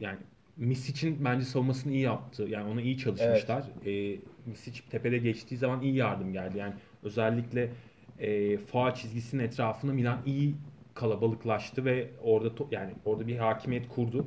[0.00, 0.18] yani
[0.56, 2.42] Misic'in bence savunmasını iyi yaptı.
[2.48, 3.64] Yani ona iyi çalışmışlar.
[3.86, 6.58] E, Misic tepede geçtiği zaman iyi yardım geldi.
[6.58, 6.74] Yani
[7.04, 7.70] özellikle
[8.18, 10.54] e, faal çizgisinin etrafına Milan iyi
[10.94, 14.26] kalabalıklaştı ve orada yani orada bir hakimiyet kurdu.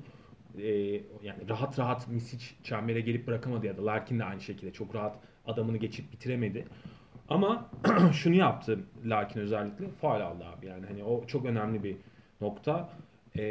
[0.57, 0.67] e,
[1.23, 5.15] yani rahat rahat Misic çembere gelip bırakamadı ya da Larkin de aynı şekilde çok rahat
[5.47, 6.65] adamını geçip bitiremedi.
[7.29, 7.69] Ama
[8.13, 11.97] şunu yaptı Larkin özellikle faul aldı abi yani hani o çok önemli bir
[12.41, 12.89] nokta.
[13.35, 13.41] E,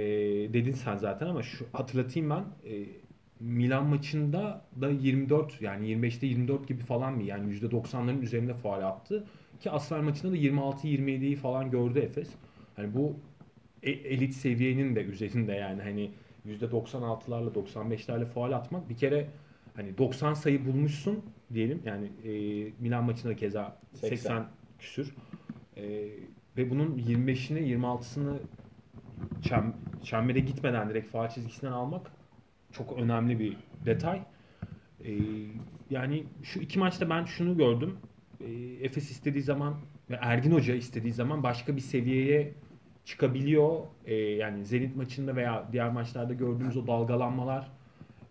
[0.53, 2.87] dedin sen zaten ama şu hatırlatayım ben e,
[3.41, 9.25] Milan maçında da 24 yani 25'te 24 gibi falan bir yani %90'ların üzerinde faul attı.
[9.61, 12.29] Ki Asfer maçında da 26-27'yi falan gördü Efes.
[12.77, 13.17] Hani bu
[13.83, 15.83] e- elit seviyenin de üzerinde yani.
[15.83, 16.11] Hani
[16.47, 18.89] %96'larla 95'lerle faul atmak.
[18.89, 19.29] Bir kere
[19.77, 21.25] hani 90 sayı bulmuşsun
[21.55, 21.83] diyelim.
[21.85, 22.31] Yani e,
[22.81, 24.47] Milan maçında da keza 80, 80
[24.79, 25.15] küsür.
[25.77, 26.09] E,
[26.57, 28.39] ve bunun 25'ini 26'sını
[29.43, 32.11] çem, çembere gitmeden direkt faul çizgisinden almak
[32.79, 33.57] çok önemli bir
[33.87, 34.23] detay.
[35.05, 35.13] E,
[35.91, 37.99] yani şu iki maçta ben şunu gördüm.
[38.41, 38.53] E,
[38.83, 39.75] Efes istediği zaman
[40.11, 42.53] ve Ergin Hoca istediği zaman başka bir seviyeye
[43.05, 43.81] çıkabiliyor.
[44.05, 47.71] E, yani Zenit maçında veya diğer maçlarda gördüğümüz o dalgalanmalar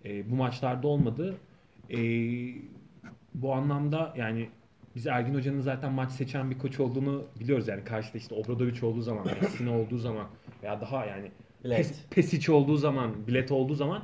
[0.06, 1.36] e, bu maçlarda olmadı.
[1.90, 1.98] E,
[3.34, 4.50] bu anlamda yani
[4.96, 7.68] biz Ergin Hoca'nın zaten maç seçen bir koç olduğunu biliyoruz.
[7.68, 10.28] Yani karşıda işte Obradoviç olduğu zaman, Messina olduğu zaman
[10.64, 11.32] veya daha yani
[11.66, 11.78] Bilet.
[11.78, 14.04] Pes, Pesic olduğu zaman, bilet olduğu zaman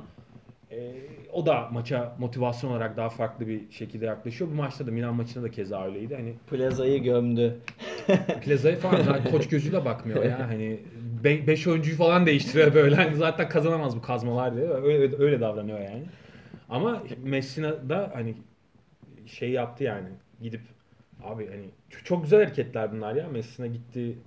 [0.72, 0.92] e,
[1.32, 4.50] o da maça motivasyon olarak daha farklı bir şekilde yaklaşıyor.
[4.50, 6.14] Bu maçta da Milan maçında da keza öyleydi.
[6.14, 7.56] Hani Plazayı gömdü.
[8.44, 10.48] Plaza'ya falan zaten koç gözüyle bakmıyor ya.
[10.48, 10.80] Hani
[11.24, 12.94] 5 oyuncuyu falan değiştiriyor böyle.
[12.96, 14.68] Hani zaten kazanamaz bu kazmalar diye.
[14.68, 16.02] Öyle öyle davranıyor yani.
[16.68, 18.34] Ama Messina da hani
[19.26, 20.08] şey yaptı yani.
[20.42, 20.60] Gidip
[21.24, 21.64] abi hani
[22.04, 23.28] çok güzel hareketler bunlar ya.
[23.28, 24.18] Messina gitti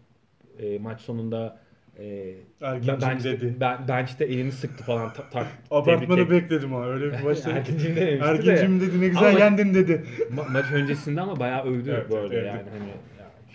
[0.59, 1.59] e, maç sonunda
[1.99, 3.55] e, Ergin'cim bench'te, dedi.
[3.59, 5.13] ben, bench'te elini sıktı falan.
[5.13, 6.85] Ta, ta, Abartmanı tebrik et- bekledim ha.
[6.85, 7.53] Öyle bir başladı.
[7.57, 8.51] Ergin'cim dememişti de.
[8.51, 10.03] Ergin'cim dedi ne güzel Ama- yendin dedi.
[10.35, 12.71] Ma- maç öncesinde ama bayağı övdü Evet, bu arada evet, yani evet.
[12.79, 12.89] hani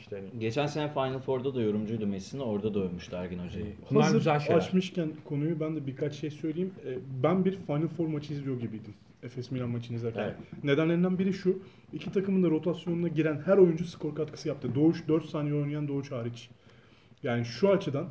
[0.00, 2.42] işte hani Geçen sene Final Four'da da yorumcuydu Messi'nin.
[2.42, 3.66] Orada da övmüştü Ergin Hoca'yı.
[3.90, 4.58] bunlar Hazır güzel şeyler.
[4.58, 6.70] açmışken konuyu ben de birkaç şey söyleyeyim.
[6.86, 8.94] Ee, Ben bir Final Four maçı izliyor gibiydim.
[9.22, 10.22] Efes Milan maçını izlerken.
[10.22, 10.64] Evet.
[10.64, 11.58] Nedenlerinden biri şu.
[11.92, 14.74] iki takımın da rotasyonuna giren her oyuncu skor katkısı yaptı.
[14.74, 16.48] Doğuş 4 saniye oynayan Doğuş hariç.
[17.22, 18.06] Yani şu açıdan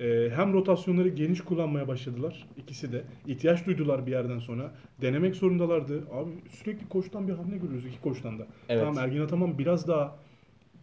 [0.00, 3.04] e, hem rotasyonları geniş kullanmaya başladılar ikisi de.
[3.26, 4.74] İhtiyaç duydular bir yerden sonra.
[5.02, 6.04] Denemek zorundalardı.
[6.12, 8.46] Abi sürekli koçtan bir hamle görüyoruz iki koçtan da.
[8.68, 8.84] Evet.
[8.84, 10.16] Tamam Ergin Ataman biraz daha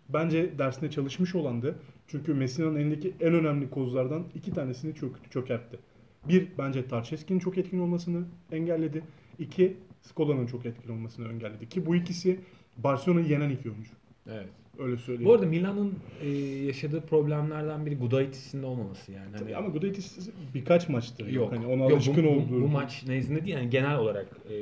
[0.10, 1.76] bence dersine çalışmış olandı.
[2.08, 5.80] Çünkü Messina'nın elindeki en önemli kozlardan iki tanesini çök, çökertti.
[6.28, 9.04] Bir, bence Tarçeski'nin çok etkin olmasını engelledi.
[9.40, 11.70] İki, Skola'nın çok etkin olmasını engelledi.
[11.70, 12.40] Ki bu ikisi
[12.78, 13.92] Barcelona'yı yenen iki oyuncu.
[14.30, 14.50] Evet.
[14.80, 15.30] Öyle söyleyeyim.
[15.30, 15.94] Bu arada Milan'ın
[16.24, 16.30] e,
[16.66, 19.26] yaşadığı problemlerden biri Gudaitis'in olmaması yani.
[19.26, 21.28] Hani, Tabii ama Gudaitis birkaç maçtır.
[21.28, 21.52] yok.
[21.52, 22.62] Hani ona Yok, alışkın bu, bu- olduğu.
[22.62, 24.56] Bu, maç nezdinde değil yani genel olarak e,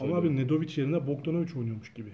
[0.00, 0.36] Ama abi.
[0.36, 2.10] Nedovic yerine Bogdanovic oynuyormuş gibi.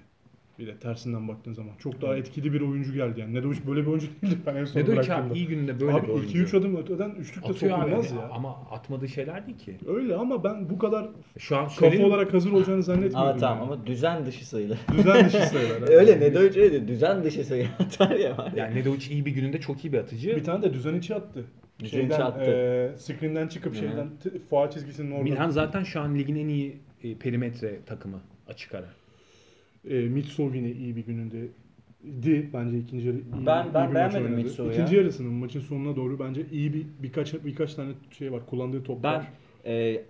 [0.63, 1.73] Bir de tersinden baktığın zaman.
[1.79, 3.35] Çok daha etkili bir oyuncu geldi yani.
[3.35, 6.13] Nedovic böyle bir oyuncu değildi ben en son Nedovic abi iyi gününde böyle bir Abi
[6.13, 6.39] oyuncu.
[6.39, 8.21] 2-3 adım öteden üçlükle Atıyor abi sokulmaz yani.
[8.21, 8.29] ya.
[8.29, 9.77] ama atmadığı şeyler değil ki.
[9.87, 11.09] Öyle ama ben bu kadar
[11.39, 13.21] Şu an kafa söyleyeyim olarak hazır olacağını zannetmiyordum.
[13.29, 13.73] Ama tamam yani.
[13.73, 14.79] ama düzen dışı sayılır.
[14.97, 15.83] Düzen dışı sayılar.
[15.89, 18.65] öyle ne de öyle öyle düzen dışı sayı atar ya var ya.
[18.65, 20.37] yani Nedovic iyi bir gününde çok iyi bir atıcı.
[20.37, 21.45] Bir tane de düzen içi attı.
[21.81, 22.45] Düzen Şeyden, içi attı.
[22.51, 25.25] eee, screen'den çıkıp şeyden t- faal çizgisinin oradan.
[25.25, 28.87] Milan zaten şu an ligin en iyi e, perimetre takımı açık ara.
[29.89, 31.49] E, Mitsov yine iyi bir gününde
[32.23, 34.31] di bence ikinci yarı iyi, Ben- iyi ben bir maç oynadı.
[34.31, 34.73] Mitsov'u ya.
[34.75, 38.47] İkinci yarısının maçın sonuna doğru bence iyi bir birkaç birkaç tane şey var.
[38.47, 39.29] Kullandığı top Ben var.
[39.67, 40.03] e,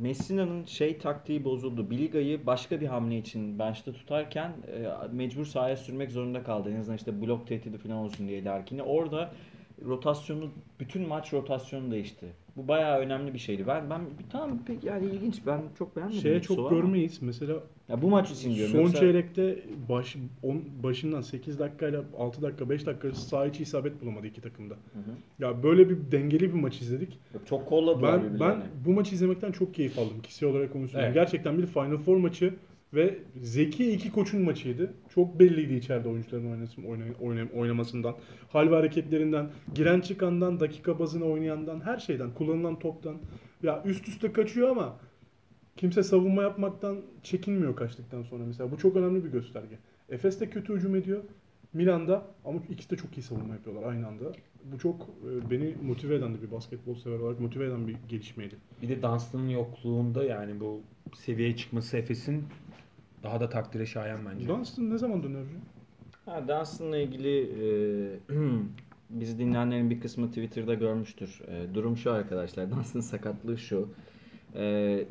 [0.00, 1.90] Messina'nın şey taktiği bozuldu.
[1.90, 6.70] Biliga'yı başka bir hamle için bench'te tutarken e, mecbur sahaya sürmek zorunda kaldı.
[6.70, 8.82] En azından işte blok tehdidi falan olsun diye Larkin'i.
[8.82, 9.32] Orada
[9.84, 10.50] rotasyonu
[10.80, 12.26] bütün maç rotasyonu değişti.
[12.56, 13.64] Bu bayağı önemli bir şeydi.
[13.66, 14.00] Ben ben
[14.30, 15.40] tamam pek yani ilginç.
[15.46, 16.20] Ben çok beğenmedim.
[16.20, 17.22] Şeye çok ama- görmeyiz.
[17.22, 17.54] Mesela
[17.88, 18.72] Ya bu maç için diyorum.
[18.72, 19.58] son Yoksa- çeyrekte
[19.88, 24.40] baş, on, başından 8 dakikayla 6 dakika 5 dakika arası saha içi isabet bulamadı iki
[24.40, 24.74] takımda.
[24.74, 25.42] Hı hı.
[25.44, 27.18] Ya böyle bir dengeli bir maç izledik.
[27.48, 28.40] Çok kolladılar Ben birbirlerini.
[28.40, 30.20] ben bu maçı izlemekten çok keyif aldım.
[30.22, 31.04] Kişisel olarak onu söyleyeyim.
[31.16, 31.24] Evet.
[31.24, 32.54] Gerçekten bir Final Four maçı
[32.94, 34.92] ve zeki iki koçun maçıydı.
[35.14, 38.14] Çok belliydi içeride oyuncuların oynasın, oynay- oynay- oynamasından.
[38.48, 43.16] Hal ve hareketlerinden, giren çıkandan, dakika bazına oynayandan, her şeyden, kullanılan toptan.
[43.62, 44.96] Ya üst üste kaçıyor ama
[45.76, 48.70] kimse savunma yapmaktan çekinmiyor kaçtıktan sonra mesela.
[48.70, 49.78] Bu çok önemli bir gösterge.
[50.08, 51.22] Efes de kötü hücum ediyor.
[51.72, 54.24] Milan'da ama ikisi de çok iyi savunma yapıyorlar aynı anda.
[54.72, 58.56] Bu çok e, beni motive eden de bir basketbol sever olarak motive eden bir gelişmeydi.
[58.82, 60.80] Bir de Dunstan'ın yokluğunda yani bu
[61.14, 62.44] seviyeye çıkması Efes'in
[63.22, 64.48] daha da takdire şayan bence.
[64.48, 65.40] Dunstan ne zaman döner?
[65.40, 65.60] hocam?
[66.24, 68.34] Ha, Dunstan'la ilgili e,
[69.10, 71.42] bizi dinleyenlerin bir kısmı Twitter'da görmüştür.
[71.48, 72.70] E, durum şu arkadaşlar.
[72.70, 73.88] Dunstan'ın sakatlığı şu.
[74.54, 74.60] E,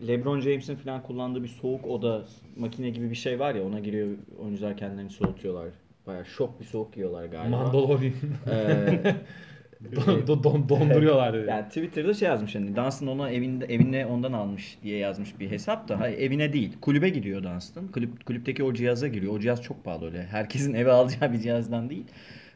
[0.07, 2.21] LeBron James'in falan kullandığı bir soğuk oda
[2.57, 4.07] makine gibi bir şey var ya ona giriyor
[4.39, 5.67] oyuncular kendilerini soğutuyorlar.
[6.07, 7.57] Bayağı şok bir soğuk yiyorlar galiba.
[7.57, 8.13] Mandalorian.
[8.51, 9.15] E,
[9.95, 11.49] Don- don- don- donduruyorlar dedi.
[11.49, 15.89] Yani Twitter'da şey yazmış hani Dunstan onu evinde evine ondan almış diye yazmış bir hesap
[15.89, 17.87] da hayır, evine değil kulübe gidiyor Dunstan.
[17.87, 19.33] Kulüp, kulüpteki o cihaza giriyor.
[19.33, 20.23] O cihaz çok pahalı öyle.
[20.23, 22.05] Herkesin eve alacağı bir cihazdan değil.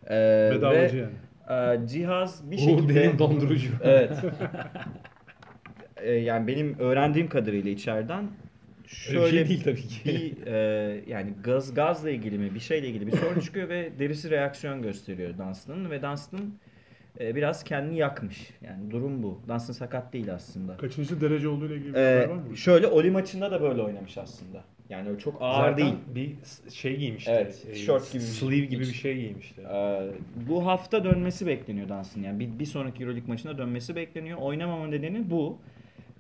[0.09, 1.09] Ee, Bedavacı ve,
[1.49, 1.83] yani.
[1.83, 3.69] e, cihaz bir şekilde Derin dondurucu.
[3.83, 4.11] Evet.
[6.01, 8.29] Ee, yani benim öğrendiğim kadarıyla içeriden Öyle
[8.85, 10.05] bir şöyle şey değil tabii ki.
[10.05, 14.29] bir e, yani gaz gazla ilgili mi bir şeyle ilgili bir sorun çıkıyor ve derisi
[14.29, 16.39] reaksiyon gösteriyor Dunstan'ın ve Dunstan
[17.19, 18.49] e, biraz kendini yakmış.
[18.65, 19.41] Yani durum bu.
[19.47, 20.77] Dunstan sakat değil aslında.
[20.77, 22.57] Kaçıncı derece olduğuyla ilgili bir Ee, haber var mı?
[22.57, 24.63] şöyle Oli maçında da böyle oynamış aslında.
[24.89, 25.95] Yani öyle çok ağır Zaten değil.
[26.15, 26.35] bir
[26.71, 27.31] şey giymişti.
[27.33, 28.31] Evet, tişört gibi şey.
[28.31, 29.61] Sleeve gibi bir şey giymişti.
[29.73, 30.07] Ee,
[30.49, 32.21] bu hafta dönmesi bekleniyor Dunstan.
[32.21, 34.37] Yani bir, bir sonraki Euroleague maçına dönmesi bekleniyor.
[34.37, 35.57] Oynamama nedeni bu.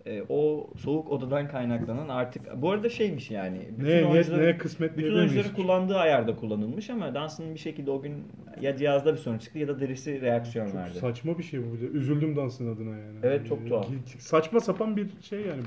[0.07, 4.57] Ee, o soğuk odadan kaynaklanan artık bu arada şeymiş yani bütün Neye niyet oyuncuların- neye
[4.57, 5.53] kısmet bütün miyiz?
[5.55, 8.23] kullandığı ayarda kullanılmış ama Dunstan'ın bir şekilde o gün
[8.61, 10.97] ya cihazda bir sorun çıktı ya da derisi reaksiyon Çok verdi.
[10.99, 11.75] saçma bir şey bu.
[11.97, 13.17] Üzüldüm Dans'ın adına yani.
[13.23, 13.87] Evet, çok Yani tuhaf.
[14.19, 15.61] Saçma sapan bir şey yani.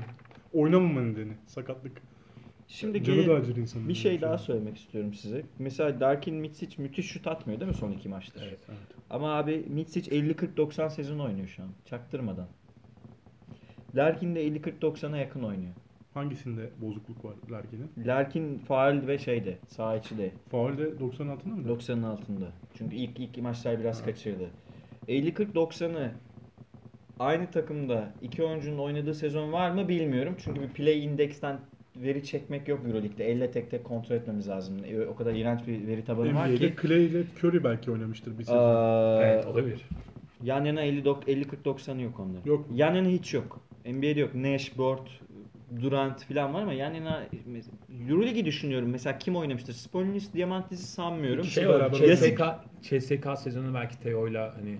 [0.53, 1.31] Oynamama nedeni.
[1.47, 2.01] Sakatlık.
[2.67, 3.89] Şimdi Canı da acır insanın.
[3.89, 5.41] bir şey daha söylemek istiyorum size.
[5.59, 8.39] Mesela Darkin Mitsic müthiş şut atmıyor değil mi son iki maçta?
[8.47, 8.59] Evet.
[9.09, 11.69] Ama abi Mitsic 50-40-90 sezon oynuyor şu an.
[11.85, 12.47] Çaktırmadan.
[13.95, 15.71] Larkin de 50-40-90'a yakın oynuyor.
[16.13, 18.07] Hangisinde bozukluk var Larkin'in?
[18.07, 21.67] Larkin faal ve şeyde sağ içi de Faulde 96'ında mı?
[21.67, 22.45] 90'ın altında.
[22.77, 24.49] Çünkü ilk ilk maçlar biraz kaçırdı.
[25.07, 26.11] 50-40-90'ı
[27.19, 30.35] aynı takımda iki oyuncunun oynadığı sezon var mı bilmiyorum.
[30.37, 31.59] Çünkü bir play index'ten
[31.95, 33.25] veri çekmek yok Euroleague'de.
[33.31, 34.77] Elle tek tek kontrol etmemiz lazım.
[34.85, 36.75] E, O kadar iğrenç bir veri tabanı var ki.
[36.81, 38.59] Clay ile Curry belki oynamıştır bir sezon.
[38.59, 39.85] Aa, Evet olabilir.
[40.43, 42.45] yan yana 50-40-90'ı yok onların.
[42.45, 42.77] Yok mu?
[42.77, 43.59] Yan yana hiç yok.
[43.85, 44.35] NBA'de yok.
[44.35, 45.07] Nash, Board,
[45.81, 47.27] Durant falan var ama yan yana
[48.09, 48.89] Euroleague'i düşünüyorum.
[48.89, 49.73] Mesela kim oynamıştır?
[49.73, 51.43] Spolinis, Diamantis'i sanmıyorum.
[51.43, 52.15] Şey beraber var.
[52.15, 52.41] CSK,
[52.81, 54.77] CSK sezonu belki Teo'yla hani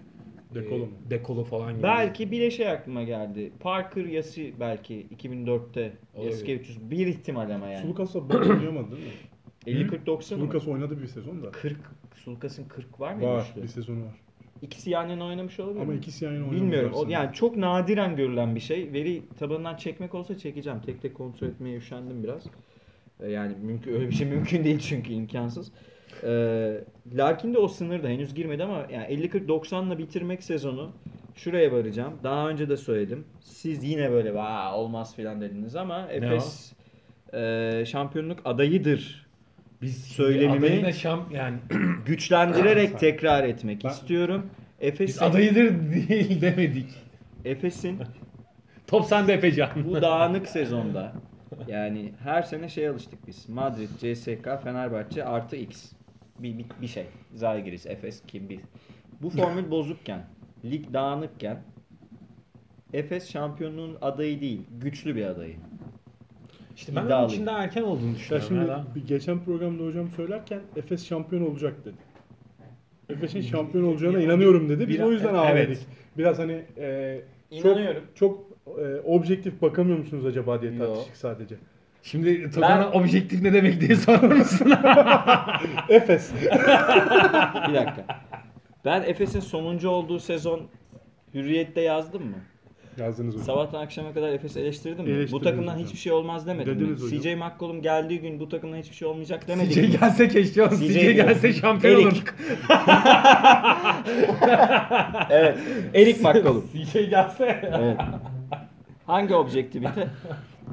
[0.54, 0.92] Dekolo e, mu?
[1.10, 1.84] Dekolo falan gibi.
[1.84, 3.52] Belki bir de şey aklıma geldi.
[3.60, 6.32] Parker Yasi belki 2004'te Olabilir.
[6.32, 7.82] Yasuke 300 bir ihtimal ama yani.
[7.82, 9.08] Sulukas'la boş oynayamadı değil
[9.88, 9.88] mi?
[10.06, 10.22] 50-40-90 mı?
[10.22, 11.52] Sulukas oynadı bir sezon da.
[11.52, 11.78] 40
[12.16, 13.24] Sulukas'ın 40 var mı?
[13.24, 13.54] Var.
[13.64, 14.16] Bir sezonu var.
[14.62, 15.98] İkisi yan yana oynamış olabilir Ama mi?
[15.98, 16.92] ikisi yan yana oynamadılar Bilmiyorum.
[16.96, 18.94] O, yani çok nadiren görülen bir şey.
[18.94, 20.80] Veri tabanından çekmek olsa çekeceğim.
[20.86, 22.44] Tek tek kontrol etmeye üşendim biraz.
[23.20, 25.72] Ee, Yani mümkün öyle bir şey mümkün değil çünkü imkansız.
[26.24, 26.84] Ee,
[27.14, 30.92] Larkin de o sınırda henüz girmedi ama yani 50-40-90'la bitirmek sezonu
[31.36, 32.14] şuraya varacağım.
[32.24, 33.26] Daha önce de söyledim.
[33.42, 36.74] Siz yine böyle Vaa, olmaz filan dediniz ama Efes
[37.34, 39.21] e, şampiyonluk adayıdır
[39.82, 41.58] Biz Söylemimi- adayına şam yani
[42.06, 44.46] güçlendirerek tekrar etmek Ben- istiyorum.
[44.82, 46.90] biz Efes'in adayıdır değil demedik.
[47.46, 48.00] Efes'in
[48.88, 49.70] Top sende Efecan.
[49.86, 51.14] bu dağınık sezonda
[51.68, 53.50] yani her sene şey alıştık biz.
[53.50, 55.92] Madrid, CSK, Fenerbahçe artı X.
[56.40, 57.06] Bir, bir, bir şey.
[57.34, 58.60] Zalgiris, Efes kim bir.
[59.22, 60.22] Bu formül bozukken,
[60.66, 61.58] lig dağınıkken
[62.94, 65.56] Efes şampiyonluğun adayı değil, güçlü bir adayı.
[66.82, 67.32] İşte ben onun İddialıyım.
[67.34, 68.48] için daha erken olduğunu Ya düşünüyorum.
[68.48, 71.96] şimdi bir geçen programda hocam söylerken Efes şampiyon olacak dedi.
[73.10, 74.88] Efes'in şampiyon olacağına inanıyorum dedi.
[74.88, 75.68] Biz Biraz- o yüzden evet.
[75.70, 75.78] ağladık.
[76.18, 77.22] Biraz hani e,
[77.52, 78.04] İnanıyorum.
[78.16, 80.80] çok çok e, objektif bakamıyor musunuz acaba diye Yo.
[80.86, 81.56] tartıştık sadece.
[82.04, 84.72] Şimdi Tokan'a objektif ne demek diye sorar mısın?
[85.90, 86.34] Efes.
[87.70, 88.06] Bir dakika.
[88.86, 90.62] Ben Efes'in sonuncu olduğu sezon
[91.34, 92.38] Hürriyet'te yazdım mı?
[92.98, 93.46] Yazdınız hocam.
[93.46, 95.32] Sabahtan akşama kadar Efes'i eleştirdim mi?
[95.32, 95.86] Bu takımdan hocam.
[95.86, 97.08] hiçbir şey olmaz demedim Dediniz mi?
[97.18, 97.22] hocam.
[97.22, 99.92] CJ McCollum geldiği gün bu takımdan hiçbir şey olmayacak demedik CJ mi?
[100.00, 100.78] gelse keşke olsun.
[100.88, 102.06] CJ CJ gelse şampiyon Erik.
[102.08, 102.36] olurduk.
[105.30, 105.58] evet.
[105.94, 106.66] Eric McCollum.
[106.74, 107.62] CJ gelse.
[107.80, 107.98] Evet.
[109.08, 110.08] Hangi objektivite?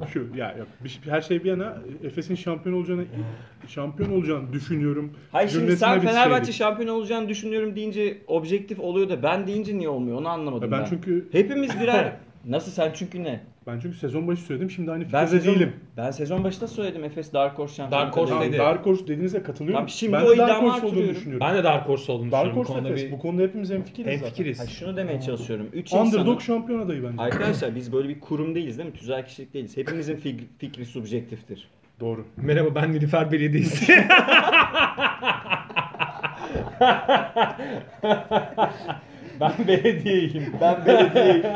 [0.07, 3.05] Şu ya yok bir şey- her şey bir yana Efes'in şampiyon olacağını
[3.67, 5.13] şampiyon olacağını düşünüyorum.
[5.31, 9.77] Hayır şimdi Cümlesine sen biz Fenerbahçe şampiyon olacağını düşünüyorum deyince objektif oluyor da ben deyince
[9.77, 10.79] niye olmuyor onu anlamadım Ya ben.
[10.83, 12.13] ben çünkü Hepimiz birer...
[12.45, 13.41] Nasıl sen çünkü ne?
[13.71, 15.73] Ben çünkü sezon başı söyledim şimdi aynı Ben fikirde sezon, değilim.
[15.97, 18.01] ben sezon başında söyledim Efes Dark Horse şampiyon.
[18.01, 18.57] Dark Horse dedi.
[18.57, 19.75] Dark Horse dediğinize katılıyorum.
[19.75, 21.47] Tamam, şimdi ben o de Dark Horse olduğunu düşünüyorum.
[21.47, 22.55] Ben de Dark Horse olduğunu Dark düşünüyorum.
[22.55, 23.05] Bu Horse konuda Efes.
[23.05, 24.19] bir Bu konuda hepimiz hemfikiriz zaten.
[24.25, 24.59] hemfikiriz.
[24.59, 25.67] Ha, şunu demeye çalışıyorum.
[25.73, 26.37] Üç Underdog insanın...
[26.39, 27.21] şampiyon adayı bence.
[27.21, 28.95] Arkadaşlar biz böyle bir kurum değiliz değil mi?
[28.95, 29.77] Tüzel kişilik değiliz.
[29.77, 31.67] Hepimizin fikri, fikri subjektiftir.
[31.99, 32.25] Doğru.
[32.37, 33.93] Merhaba ben Nilüfer Belediyesi.
[39.39, 40.53] ben belediyeyim.
[40.61, 41.43] Ben belediyeyim.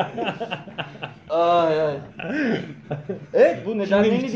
[1.36, 1.98] ay ay.
[3.34, 4.32] Evet bu nedenlerini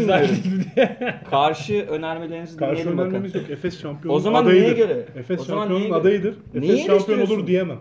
[0.75, 0.97] diye.
[1.29, 3.09] Karşı önermelerinizi Karşı dinleyelim bakalım.
[3.11, 3.49] önermemiz yok.
[3.49, 4.65] Efes şampiyonun O zaman adayıdır.
[4.65, 5.05] neye göre?
[5.15, 5.99] Efes O zaman şampiyonun neye göre?
[5.99, 6.35] adayıdır.
[6.53, 7.79] Neyi Efes şampiyon olur diyemem.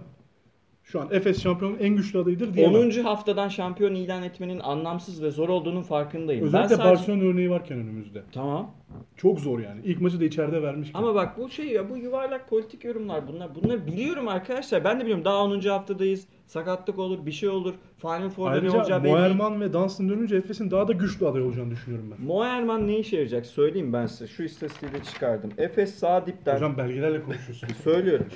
[0.87, 2.80] Şu an Efes şampiyonun en güçlü adayıdır diyemem.
[2.80, 2.91] 10.
[2.91, 6.41] haftadan şampiyon ilan etmenin anlamsız ve zor olduğunun farkındayım.
[6.43, 6.91] ben Özellikle sadece...
[6.91, 8.22] Barcelona örneği varken önümüzde.
[8.32, 8.70] Tamam.
[9.16, 9.80] Çok zor yani.
[9.84, 10.91] İlk maçı da içeride vermiş.
[10.95, 13.55] Ama bak bu şey ya bu yuvarlak politik yorumlar bunlar.
[13.55, 14.84] Bunları biliyorum arkadaşlar.
[14.84, 15.24] Ben de biliyorum.
[15.24, 15.61] Daha 10.
[15.61, 16.26] haftadayız.
[16.47, 17.74] Sakatlık olur, bir şey olur.
[17.99, 19.16] Final Four'da ne Ayrıca olacağı belli değil.
[19.16, 22.26] Moerman ve Dunstan dönünce Efes'in daha da güçlü aday olacağını düşünüyorum ben.
[22.26, 23.47] Moerman ne işe yarayacak?
[23.47, 24.26] Söyleyeyim ben size.
[24.26, 25.51] Şu istatistiği de çıkardım.
[25.59, 27.68] Efes sağ dipten Hocam belgelerle konuşuyorsun.
[27.84, 28.26] söylüyorum.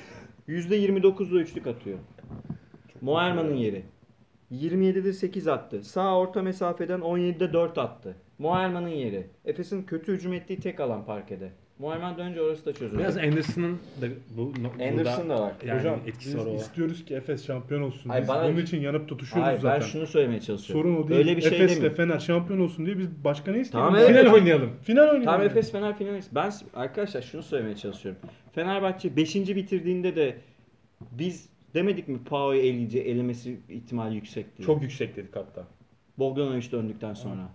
[0.48, 1.98] %29'da üçlük atıyor.
[3.00, 3.82] Moerman'ın yeri.
[4.52, 5.82] 27'de 8 attı.
[5.84, 8.14] Sağ orta mesafeden 17'de 4 attı.
[8.38, 9.26] Moerman'ın yeri.
[9.44, 11.50] Efes'in kötü hücum ettiği tek alan parkede.
[11.78, 12.98] Moerman dönünce orası da çözüldü.
[12.98, 15.52] Biraz Anderson'ın da bu no- Anderson da var.
[15.66, 16.54] yani Hocam etkisi var o.
[16.54, 18.10] istiyoruz ki Efes şampiyon olsun.
[18.10, 19.80] Ay Biz bana- bunun için yanıp tutuşuyoruz Hayır zaten.
[19.80, 20.82] ben şunu söylemeye çalışıyorum.
[20.90, 21.20] Sorun o değil.
[21.20, 21.96] Öyle bir şey Efes ve demiyorum.
[21.96, 23.88] Fener şampiyon olsun diye biz başka ne istiyoruz?
[23.88, 24.20] Tamam, evet.
[24.22, 24.70] Final oynayalım.
[24.82, 25.24] Final oynayalım.
[25.24, 25.50] Tamam yani.
[25.50, 26.34] Efes Fener finalist.
[26.34, 28.20] Ben arkadaşlar şunu söylemeye çalışıyorum.
[28.52, 29.34] Fenerbahçe 5.
[29.56, 30.36] bitirdiğinde de
[31.12, 34.66] biz demedik mi Pao'yu eleyece, elemesi ihtimali yüksek diye.
[34.66, 35.64] Çok yüksek dedik hatta.
[36.18, 37.48] Bogdanovic döndükten sonra.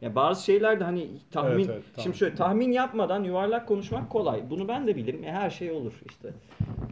[0.00, 2.02] Ya bazı şeyler de hani tahmin Evet, evet, tamam.
[2.02, 4.42] şimdi şöyle tahmin yapmadan yuvarlak konuşmak kolay.
[4.50, 5.22] Bunu ben de bilirim.
[5.22, 6.28] Ya her şey olur işte.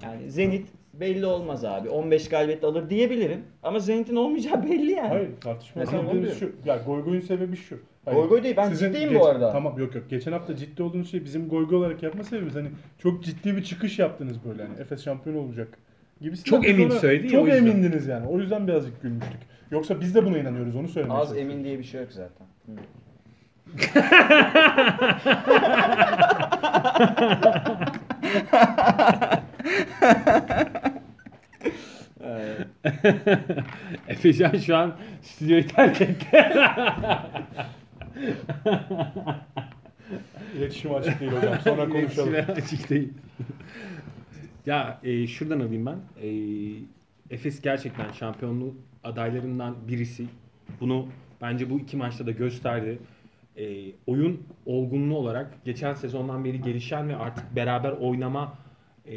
[0.02, 1.88] Yani Zenit belli olmaz abi.
[1.88, 3.44] 15 galibiyet alır diyebilirim.
[3.62, 5.08] Ama Zenit'in olmayacağı belli yani.
[5.08, 6.52] Hayır tartışma sebebimiz şu.
[6.64, 7.78] Ya goy goyun sebebi şu.
[8.04, 9.52] Hayır, Goy goy değil, ben ciddiyim bu arada.
[9.52, 10.10] Tamam yok yok.
[10.10, 12.54] Geçen hafta ciddi olduğunuz şey bizim goy goy olarak yapma sebebimiz.
[12.54, 14.62] Hani çok ciddi bir çıkış yaptınız böyle.
[14.62, 15.78] Hani Efes şampiyon olacak
[16.22, 16.50] gibisinden.
[16.50, 17.66] Çok emin söyledi ya, Çok o yüzden.
[17.66, 18.26] emindiniz yani.
[18.26, 19.40] O yüzden birazcık gülmüştük.
[19.70, 22.46] Yoksa biz de buna inanıyoruz onu söylemeye Az emin diye bir şey yok zaten.
[22.66, 22.72] Hı.
[34.08, 36.44] Efecan şu an stüdyoyu terk etti.
[40.56, 41.54] İletişim açık değil hocam.
[41.64, 42.34] Sonra konuşalım.
[42.34, 43.12] İletişime Açık değil.
[44.66, 45.98] Ya e, şuradan alayım ben.
[46.22, 46.28] E,
[47.30, 50.26] Efes gerçekten şampiyonluk adaylarından birisi.
[50.80, 51.08] Bunu
[51.40, 52.98] bence bu iki maçta da gösterdi.
[53.56, 58.58] E, oyun olgunluğu olarak geçen sezondan beri gelişen ve artık beraber oynama
[59.06, 59.16] e,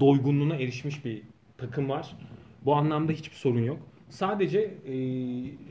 [0.00, 1.22] doygunluğuna erişmiş bir
[1.58, 2.16] takım var.
[2.64, 3.78] Bu anlamda hiçbir sorun yok.
[4.08, 4.94] Sadece e,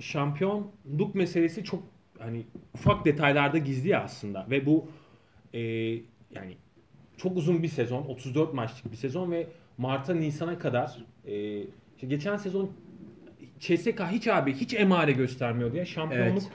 [0.01, 1.84] şampiyonluk meselesi çok
[2.19, 4.88] hani ufak detaylarda gizli aslında ve bu
[5.53, 5.59] e,
[6.32, 6.57] yani
[7.24, 9.47] çok uzun bir sezon, 34 maçlık bir sezon ve
[9.78, 11.59] Mart'a Nisan'a kadar e,
[11.95, 12.71] işte geçen sezon
[13.59, 16.43] CSK hiç abi hiç emare göstermiyordu ya şampiyonluk.
[16.43, 16.51] Evet.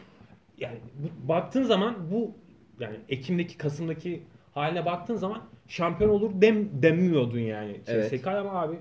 [0.58, 2.34] Yani bu, baktığın zaman bu
[2.80, 4.22] yani Ekim'deki Kasım'daki
[4.54, 7.80] haline baktığın zaman şampiyon olur dem demiyordun yani.
[7.86, 8.12] Evet.
[8.12, 8.76] CSK ama abi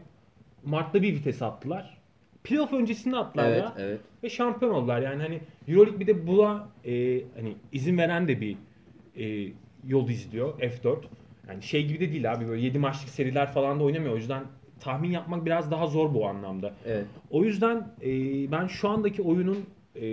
[0.66, 1.98] Mart'ta bir vites attılar.
[2.44, 4.00] Playoff öncesinde attılar evet, ya evet.
[4.24, 5.02] ve şampiyon oldular.
[5.02, 8.58] Yani hani EuroLeague bir de buna e, hani izin veren de bir
[9.18, 9.54] e,
[9.88, 10.98] yol izliyor F4.
[11.50, 14.14] Yani şey gibi de değil abi böyle 7 maçlık seriler falan da oynamıyor.
[14.14, 14.44] O yüzden
[14.80, 16.74] tahmin yapmak biraz daha zor bu anlamda.
[16.86, 17.06] Evet.
[17.30, 18.12] O yüzden e,
[18.52, 20.06] ben şu andaki oyunun e,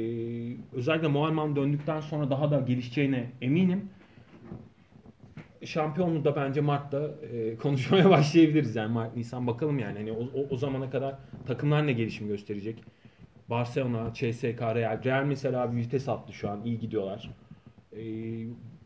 [0.72, 3.90] özellikle Moerman döndükten sonra daha da gelişeceğine eminim.
[5.64, 10.46] Şampiyonluğu da bence Mart'ta e, konuşmaya başlayabiliriz yani Mart Nisan bakalım yani hani o, o,
[10.50, 11.14] o zamana kadar
[11.46, 12.84] takımlar ne gelişim gösterecek.
[13.50, 15.04] Barcelona, CSK, Real.
[15.04, 17.30] Real mesela bir vites attı şu an iyi gidiyorlar.
[17.92, 18.02] E,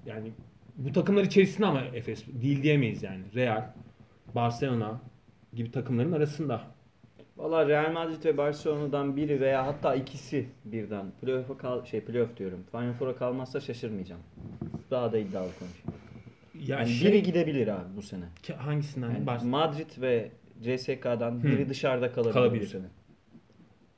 [0.06, 0.32] yani
[0.78, 3.22] bu takımlar içerisinde ama Efes değil diyemeyiz yani.
[3.34, 3.64] Real,
[4.34, 5.00] Barcelona
[5.54, 6.60] gibi takımların arasında.
[7.36, 12.60] Valla Real Madrid ve Barcelona'dan biri veya hatta ikisi birden playoff'a kal şey playoff diyorum.
[12.70, 14.20] Final Four'a kalmazsa şaşırmayacağım.
[14.90, 15.98] Daha da iddialı konuşayım.
[16.54, 18.24] Ya Yani şey- biri gidebilir abi bu sene.
[18.56, 19.10] Hangisinden?
[19.10, 20.30] Yani Bar- Madrid ve
[20.62, 22.62] CSK'dan biri dışarıda kalabilir, Kalabilir.
[22.62, 22.86] bu sene.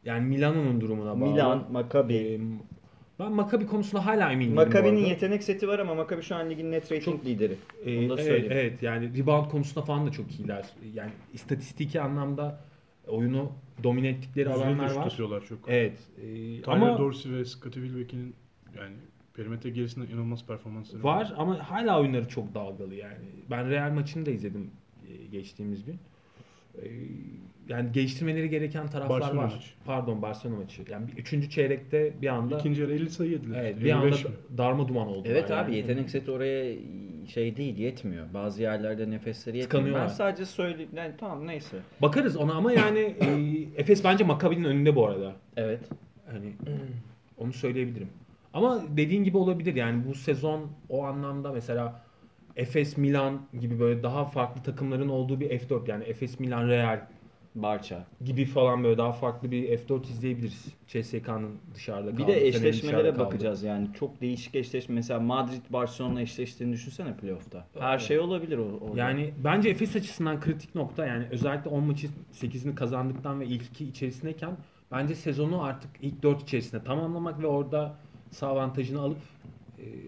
[0.05, 1.31] Yani Milano'nun durumuna bağlı.
[1.31, 2.41] Milan, Maccabi.
[3.21, 6.73] Ben Maccabi konusunda hala emin değilim Maccabi'nin yetenek seti var ama Maccabi şu an ligin
[6.73, 7.57] net rating Çok- lideri.
[7.83, 8.53] Onu da evet, söyleyeyim.
[8.53, 10.67] evet yani rebound konusunda falan da çok iyiler.
[10.95, 12.61] Yani istatistiki anlamda
[13.07, 13.53] oyunu
[13.83, 15.07] domine ettikleri Düzgün alanlar var.
[15.07, 15.59] atıyorlar çok.
[15.69, 15.99] Evet.
[16.19, 16.23] e,
[16.63, 18.35] Tyler ama Dorsey ve Scottie Wilbeck'in
[18.77, 18.95] yani
[19.35, 23.25] perimetre gerisinde inanılmaz performansları var ama hala oyunları çok dalgalı yani.
[23.51, 24.71] Ben Real maçını da izledim
[25.09, 25.99] e, geçtiğimiz gün.
[26.83, 26.89] E,
[27.69, 29.53] yani geliştirmeleri gereken taraflar Barcelona var.
[29.55, 29.69] maçı.
[29.85, 30.83] Pardon Barcelona maçı.
[30.91, 33.61] Yani bir, üçüncü çeyrekte bir anda İkinci yarı 50 sayı yediler.
[33.65, 34.31] evet, bir anda 55 mi?
[34.59, 35.29] darma duman oldu.
[35.31, 36.77] Evet abi yetenek seti oraya
[37.29, 38.27] şey değil yetmiyor.
[38.35, 40.01] Bazı yerlerde nefesleri yetmiyor.
[40.01, 40.91] Ben sadece söyleyeyim.
[40.97, 41.77] Yani tamam neyse.
[42.03, 43.27] Bakarız ona ama yani e,
[43.81, 45.33] Efes bence Maccabi'nin önünde bu arada.
[45.57, 45.81] Evet.
[46.33, 46.53] Hani
[47.39, 48.09] onu söyleyebilirim.
[48.55, 52.03] Ama dediğin gibi olabilir yani bu sezon o anlamda mesela
[52.57, 57.01] Efes Milan gibi böyle daha farklı takımların olduğu bir F4 yani Efes Milan Real
[57.55, 58.05] Barça.
[58.25, 60.65] gibi falan böyle daha farklı bir F4 izleyebiliriz.
[60.87, 63.89] CSK'nın dışarıda Bir kaldığı, de eşleşmelere bakacağız yani.
[63.95, 64.95] Çok değişik eşleşme.
[64.95, 67.67] Mesela Madrid Barcelona eşleştiğini düşünsene playoff'ta.
[67.79, 68.01] Her Evet.
[68.01, 68.99] şey olabilir o- orada.
[68.99, 73.85] Yani bence Efes açısından kritik nokta yani özellikle 10 maçı 8'ini kazandıktan ve ilk iki
[73.85, 74.51] içerisindeyken
[74.93, 77.95] bence sezonu artık ilk 4 içerisinde tamamlamak ve orada
[78.31, 79.19] sağ avantajını alıp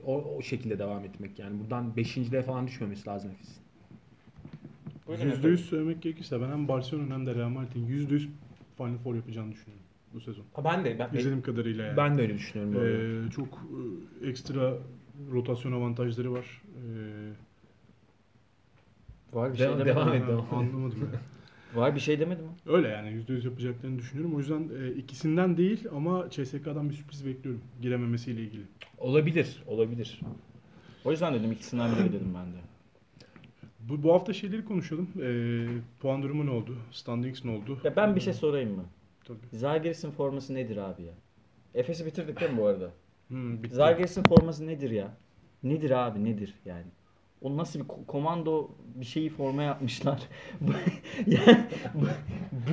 [0.05, 1.61] o, o şekilde devam etmek yani.
[1.61, 3.62] Buradan 5.liğe falan düşmemesi lazım Efes'in.
[5.09, 8.29] %100 söylemek gerekirse ben hem Barcelona hem de Real Madrid'in %100
[8.77, 10.45] Final Four yapacağını düşünüyorum bu sezon.
[10.55, 11.97] Ha, ben de ben, İzlediğim kadarıyla yani.
[11.97, 13.27] ben de öyle düşünüyorum.
[13.27, 13.49] Ee, çok
[14.23, 14.75] e, ekstra
[15.33, 16.62] rotasyon avantajları var.
[16.77, 17.33] Ee,
[19.33, 20.47] var bir Devam- şey devam ha, et, devam.
[20.55, 20.99] Anlamadım.
[21.01, 21.11] yani.
[21.75, 22.51] Var bir şey demedim mi?
[22.66, 24.35] Öyle yani %100 yapacaklarını düşünüyorum.
[24.35, 28.62] O yüzden e, ikisinden değil ama CSK'dan bir sürpriz bekliyorum girememesiyle ilgili.
[28.99, 30.20] Olabilir, olabilir.
[31.05, 32.57] O yüzden dedim ikisinden biri dedim ben de.
[33.81, 35.09] Bu, bu hafta şeyleri konuşalım.
[35.23, 35.66] Ee,
[36.01, 36.77] puan durumu ne oldu?
[36.91, 37.79] Standings ne oldu?
[37.85, 38.85] Ya ben bir şey sorayım mı?
[39.25, 39.39] Tabii.
[39.53, 41.12] Zalgiris'in forması nedir abi ya?
[41.75, 42.91] Efes'i bitirdik değil mi bu arada?
[43.29, 43.75] Hmm, bitti.
[43.75, 45.16] Zalgiris'in forması nedir ya?
[45.62, 46.87] Nedir abi nedir yani?
[47.43, 50.18] O nasıl bir ko- komando bir şeyi forma yapmışlar.
[51.26, 51.59] yani
[51.95, 52.05] bu,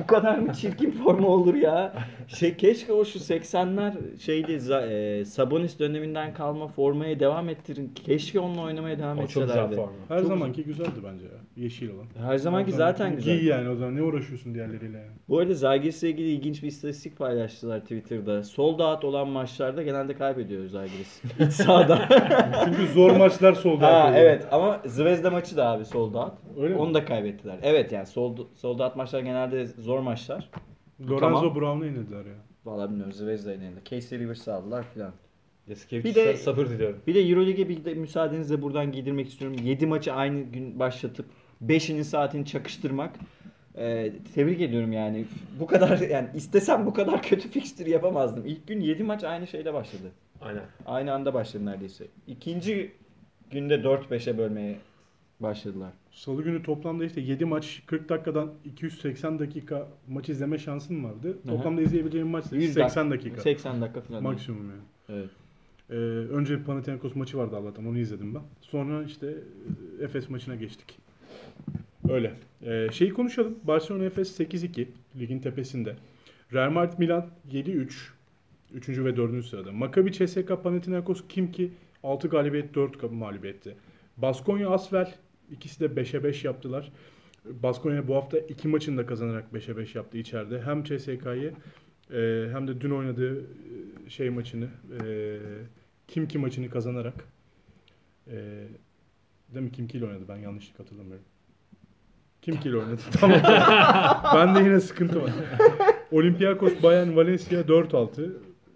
[0.00, 1.92] bu kadar mı çirkin forma olur ya?
[2.28, 7.92] Şey keşke o şu 80'ler şeydi e, Sabonis döneminden kalma formaya devam ettirin.
[7.94, 9.76] Keşke onunla oynamaya devam O çok güzel etselerdi.
[9.76, 9.92] forma.
[10.08, 11.30] Her Çok zamanki güzeldi bence ya.
[11.64, 12.06] Yeşil olan.
[12.30, 13.38] Her zamanki zaten güzel.
[13.38, 15.10] Giy yani o zaman ne uğraşıyorsun diğerleriyle yani.
[15.28, 18.42] Bu arada Zalgiris'le ilgili ilginç bir istatistik paylaştılar Twitter'da.
[18.44, 21.22] Sold out olan maçlarda genelde kaybediyor Zalgiris.
[21.40, 22.08] İç sahada.
[22.64, 23.82] Çünkü zor maçlar soldu.
[23.82, 26.32] ha evet ama Zvezda maçı da abi sold out.
[26.58, 26.80] Öyle mi?
[26.80, 27.58] Onu da kaybettiler.
[27.62, 30.50] Evet yani sold, sold out maçlar genelde zor maçlar.
[31.00, 31.54] Lorenzo Tamam.
[31.54, 32.34] Brown'u yenildiler ya.
[32.64, 33.80] Vallahi bilmiyorum Zvezda'yı yenildi.
[33.90, 35.12] Casey Rivers'ı aldılar filan.
[35.66, 36.98] Yaskevicius'a Bir de- sabır diliyorum.
[37.06, 39.56] Bir de Euroleague'e bir de müsaadenizle buradan giydirmek istiyorum.
[39.64, 41.26] 7 maçı aynı gün başlatıp
[41.66, 43.10] 5'inin saatini çakıştırmak.
[43.78, 45.24] Ee, tebrik ediyorum yani.
[45.60, 48.46] Bu kadar yani istesem bu kadar kötü fixture yapamazdım.
[48.46, 50.10] İlk gün 7 maç aynı şeyle başladı.
[50.40, 50.62] Aynen.
[50.86, 52.06] Aynı anda başladı neredeyse.
[52.26, 52.92] İkinci
[53.50, 54.78] günde 4-5'e bölmeye
[55.40, 55.92] başladılar.
[56.12, 61.28] Salı günü toplamda işte 7 maç 40 dakikadan 280 dakika maç izleme şansım vardı.
[61.28, 61.56] Hı hı.
[61.56, 63.40] Toplamda izleyebileceğim maç 100 80 dakika.
[63.40, 64.22] 80 dakika falan.
[64.22, 64.82] Maksimum yani.
[65.08, 65.30] Evet.
[65.90, 65.94] Ee,
[66.34, 68.42] önce Panathinaikos maçı vardı Allah'tan onu izledim ben.
[68.60, 69.26] Sonra işte
[70.00, 70.98] e, Efes maçına geçtik.
[72.08, 72.34] Öyle.
[72.62, 73.58] Ee, şeyi konuşalım.
[73.64, 74.86] Barcelona Efes 8-2
[75.20, 75.96] ligin tepesinde.
[76.52, 77.90] Real Madrid Milan 7-3.
[78.74, 78.88] 3.
[78.88, 79.46] ve 4.
[79.46, 79.72] sırada.
[79.72, 81.70] Maccabi CSKA Panathinaikos Kimki
[82.02, 83.76] 6 galibiyet 4 mağlubiyetti.
[84.16, 85.14] Baskonya Asvel
[85.50, 86.92] ikisi de 5'e 5 yaptılar.
[87.44, 90.62] Baskonya bu hafta iki maçını da kazanarak 5'e 5 yaptı içeride.
[90.62, 91.52] Hem CSK'yı
[92.12, 94.68] e, hem de dün oynadığı e, şey maçını
[95.04, 95.36] e,
[96.08, 97.14] Kimki maçını kazanarak
[98.26, 98.36] e,
[99.54, 101.24] değil mi Kimki ile oynadı ben yanlışlık hatırlamıyorum.
[102.42, 103.40] Kimki ile oynadı tamam.
[104.34, 105.30] ben de yine sıkıntı var.
[106.12, 108.30] Olympiakos Bayern Valencia 4-6.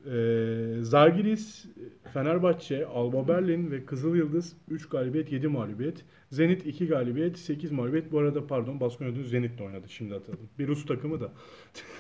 [0.07, 1.67] Ee, Zalgiris,
[2.13, 6.05] Fenerbahçe, Alba Berlin ve Kızıl Yıldız 3 galibiyet 7 mağlubiyet.
[6.31, 8.13] Zenit 2 galibiyet 8 mağlubiyet.
[8.13, 10.49] Bu arada pardon Baskonya dün Zenit'le oynadı şimdi hatırladım.
[10.59, 11.33] Bir Rus takımı da.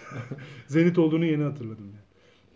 [0.66, 2.04] Zenit olduğunu yeni hatırladım yani.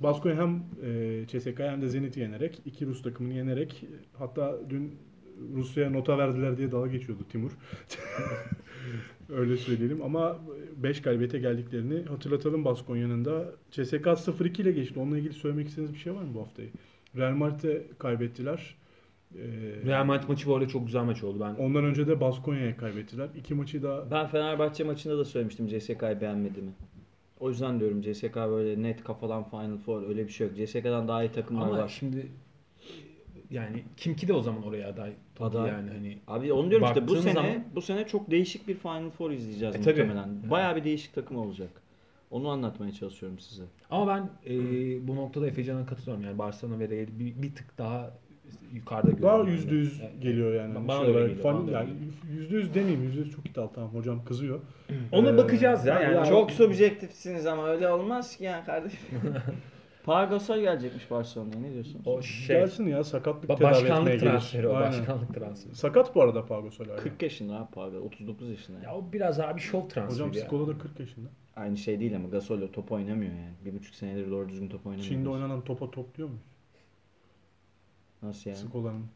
[0.01, 3.85] Baskonya hem e, CSKA hem de Zenit'i yenerek, iki Rus takımını yenerek
[4.19, 4.95] hatta dün
[5.55, 7.51] Rusya'ya nota verdiler diye dalga geçiyordu Timur.
[9.29, 10.39] Öyle söyleyelim ama
[10.77, 13.45] 5 galibiyete geldiklerini hatırlatalım Baskonya'nın da.
[13.71, 15.01] CSK 0-2 ile geçti.
[15.01, 16.69] Onunla ilgili söylemek istediğiniz bir şey var mı bu haftayı?
[17.17, 18.75] Real Madrid'e kaybettiler.
[19.35, 19.39] Ee,
[19.87, 21.41] Real Madrid maçı bu arada çok güzel maç oldu.
[21.41, 23.29] Ben Ondan önce de Baskonya'ya kaybettiler.
[23.37, 26.73] İki maçı da Ben Fenerbahçe maçında da söylemiştim CSK'yı beğenmediğimi.
[27.41, 30.57] O yüzden diyorum CSK böyle net kafadan Final Four öyle bir şey yok.
[30.57, 31.89] CSK'dan daha iyi takımlar ama var.
[31.89, 32.27] şimdi
[33.51, 35.13] yani Kimki de o zaman oraya aday.
[35.35, 35.69] Tabii Aday.
[35.71, 39.11] yani hani Abi onu diyorum işte bu sene zaman- bu sene çok değişik bir Final
[39.11, 39.91] Four izleyeceğiz E, tabii.
[40.03, 40.51] muhtemelen.
[40.51, 41.71] Bayağı bir değişik takım olacak.
[42.31, 43.63] Onu anlatmaya çalışıyorum size.
[43.91, 44.59] Ama ben e,
[45.09, 46.25] bu noktada Efecan'a katılıyorum.
[46.25, 48.11] Yani Barcelona ve Real bir, bir tık daha
[48.75, 50.21] yukarıda daha görüyorum yüzde yüz yani.
[50.21, 50.89] geliyor yani.
[50.89, 51.91] Bana Şey öyle olarak geliyor, bana öyle yani
[52.31, 53.03] yüzde yüz demeyeyim.
[53.03, 53.91] Yüzde yüz çok iddialı tamam.
[53.95, 54.61] Hocam kızıyor.
[55.13, 56.01] Ona Ee, bakacağız ya.
[56.01, 58.99] Yani ya- Çok subjektifsiniz ama öyle olmaz ki ya kardeşim.
[60.09, 62.03] Pau Gasol gelecekmiş Barcelona'ya ne diyorsun?
[62.05, 64.21] o şey Gelsin ya sakatlık ba- tedavi etmeye başkanlık gelir.
[64.21, 64.75] transferi o.
[64.75, 64.91] Aynen.
[64.99, 65.75] Başkanlık transferi.
[65.75, 66.97] Sakat bu arada Pau Gasol hala.
[66.97, 68.79] 40 yaşında abi Pau Gasol, 39 yaşında.
[68.81, 70.47] Ya o biraz abi şov transferi Hocam ya.
[70.47, 71.29] Skola da 40 yaşında.
[71.57, 73.55] Aynı şey değil ama Gasol top oynamıyor yani.
[73.65, 75.09] Bir buçuk senedir doğru düzgün top oynamıyor.
[75.09, 76.45] Çin'de oynanan topa topluyor muyuz?
[78.23, 78.59] Nasıl yani?
[78.59, 79.07] Skola'nın.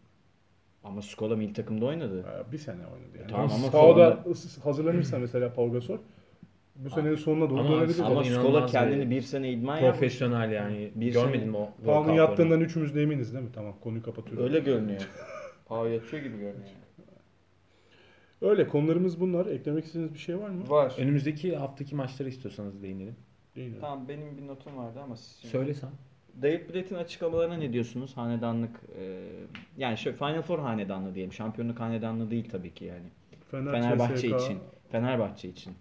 [0.84, 2.24] Ama Skola milli takımda oynadı.
[2.48, 3.30] Ee, Bir sene oynadı yani.
[3.30, 4.24] Tamam ama Sahada
[4.64, 5.98] hazırlanırsa mesela Pau Gasol
[6.76, 7.98] bu senenin sonuna doğru Ama dönebilir.
[8.00, 9.90] Ama Skola kendini bir sene idman yapmış.
[9.92, 10.90] Profesyonel yani.
[10.94, 11.60] Bir Görmedin sene- mi o?
[11.60, 12.16] Pau'nun workoutlarını?
[12.18, 13.50] yattığından üçümüz de eminiz değil mi?
[13.54, 14.44] Tamam konuyu kapatıyoruz.
[14.44, 15.08] Öyle görünüyor.
[15.66, 16.70] Pau yatıyor gibi görünüyor.
[18.42, 19.46] Öyle konularımız bunlar.
[19.46, 20.68] Eklemek istediğiniz bir şey var mı?
[20.70, 20.94] Var.
[20.98, 23.16] Önümüzdeki haftaki maçları istiyorsanız değinelim.
[23.56, 23.74] Değil?
[23.80, 25.90] Tamam benim bir notum vardı ama siz şimdi- Söylesen.
[26.42, 28.16] David Blatt'in açıklamalarına ne diyorsunuz?
[28.16, 29.18] Hanedanlık e,
[29.76, 31.32] yani şöyle Final Four hanedanlığı diyelim.
[31.32, 33.06] Şampiyonluk hanedanlığı değil tabii ki yani.
[33.50, 34.58] Fener, Fenerbahçe CSKA için.
[34.90, 35.72] Fenerbahçe için.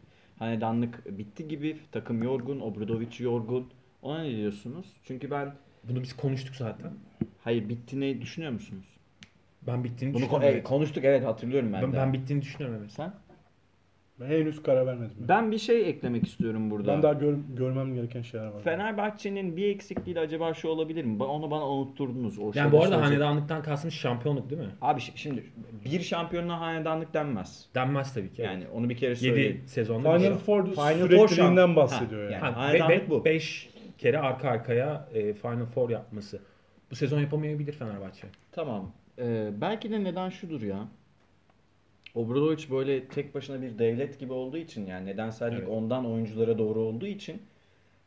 [0.41, 1.77] Hanedanlık bitti gibi.
[1.91, 2.59] Takım yorgun.
[2.59, 3.67] Obradovic yorgun.
[4.01, 4.85] Ona ne diyorsunuz?
[5.03, 6.91] Çünkü ben Bunu biz konuştuk zaten.
[7.43, 8.85] hayır bittiğini düşünüyor musunuz?
[9.67, 10.47] Ben bittiğini Bunu düşünüyorum.
[10.47, 10.63] ko- evet.
[10.63, 11.97] konuştuk evet hatırlıyorum ben, ben, de.
[11.97, 12.91] ben bittiğini düşünüyorum evet.
[12.91, 13.13] Sen?
[14.19, 15.15] Ben henüz karar vermedim.
[15.19, 17.03] Ben, Ben bir şey eklemek istiyorum burada.
[17.03, 18.61] daha gör- görmem gereken şeyler var.
[18.61, 21.23] Fenerbahçe'nin bir eksikliği de acaba şu olabilir mi?
[21.23, 22.39] Onu bana unutturdunuz.
[22.39, 24.67] O Yani bu arada söyleyecek- hanedanlıktan kastımız şampiyonluk değil mi?
[24.81, 25.43] Abi şi- şimdi
[25.85, 27.65] bir şampiyonluğa hanedanlık denmez.
[27.75, 28.41] Denmez tabii ki.
[28.41, 29.55] Yani onu bir kere söyleyeyim.
[29.57, 30.37] 7 sezonda Final şey.
[30.37, 32.43] Four Final Four sürekliliğinden bahsediyor Ha, yani.
[32.43, 32.53] yani.
[32.53, 33.25] Ha, Hanedanlık bu.
[33.25, 36.39] 5 kere arka arkaya e, Final Four yapması.
[36.91, 38.27] Bu sezon yapamayabilir Fenerbahçe.
[38.51, 38.91] Tamam.
[39.19, 40.87] Ee, belki de neden şudur ya.
[42.15, 45.69] Obradovic böyle tek başına bir devlet gibi olduğu için yani nedensellik Evet.
[45.69, 47.41] ondan oyunculara doğru olduğu için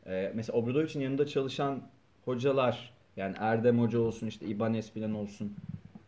[0.07, 1.83] e, mesela Obradovic'in yanında çalışan
[2.25, 5.53] hocalar yani Erdem Hoca olsun işte Ibanez falan olsun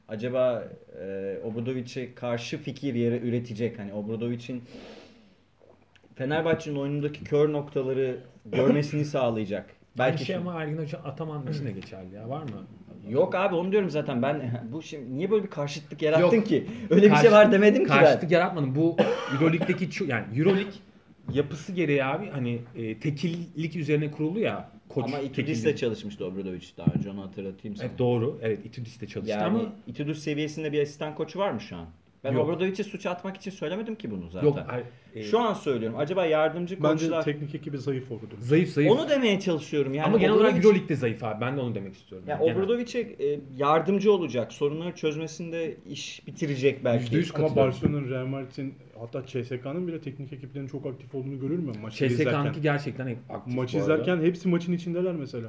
[0.09, 0.65] acaba
[1.01, 4.63] e, Obradovic'e karşı fikir yere üretecek hani Obradovic'in
[6.15, 9.76] Fenerbahçe'nin oyunundaki kör noktaları görmesini sağlayacak.
[9.99, 12.29] Belki şey ama Ergin Hoca Ataman için de geçerli ya.
[12.29, 12.67] Var mı?
[13.09, 16.47] Yok abi onu diyorum zaten ben bu şimdi niye böyle bir karşıtlık yarattın Yok.
[16.47, 16.67] ki?
[16.91, 17.99] Öyle bir şey var demedim ki ben.
[17.99, 18.75] Karşıtlık yaratmadım.
[18.75, 18.97] Bu
[19.35, 20.73] Euroleague'deki ço- yani Euroleague
[21.33, 24.71] yapısı gereği abi hani e, tekillik üzerine kurulu ya.
[24.89, 25.57] Koç Ama tekilliği.
[25.57, 27.87] Itudis'le çalışmıştı Obradovic daha önce onu hatırlatayım sana.
[27.89, 28.39] Evet doğru.
[28.43, 31.87] Evet Itudis'te çalıştı yani ama Itudis seviyesinde bir asistan koçu var mı şu an?
[32.27, 32.45] Ben Yok.
[32.49, 34.47] Obradovic'e suç atmak için söylemedim ki bunu zaten.
[34.47, 35.99] yok hayır, e, Şu an söylüyorum.
[35.99, 37.25] Acaba yardımcı Bence koçlar...
[37.25, 38.21] teknik ekibi zayıf oldu.
[38.39, 38.91] zayıf zayıf.
[38.93, 39.95] Onu demeye çalışıyorum.
[39.95, 41.41] Yani ama genel olarak Obradovic- Euroleague'de zayıf abi.
[41.41, 42.29] Ben de onu demek istiyorum.
[42.29, 42.53] Ya Yani.
[42.53, 44.53] Obradovic'e e, yardımcı olacak.
[44.53, 47.03] Sorunları çözmesinde iş bitirecek belki.
[47.05, 47.73] Yüzde yüz Ama katılıyorum.
[47.73, 52.23] Barcelona'nın, Real Madrid'in hatta CSK'nın bile teknik ekiplerinin çok aktif olduğunu görür mü maçı CSK'nınki
[52.23, 52.63] izlerken?
[52.63, 55.49] gerçekten aktif Maçı izlerken hepsi maçın içindeler mesela.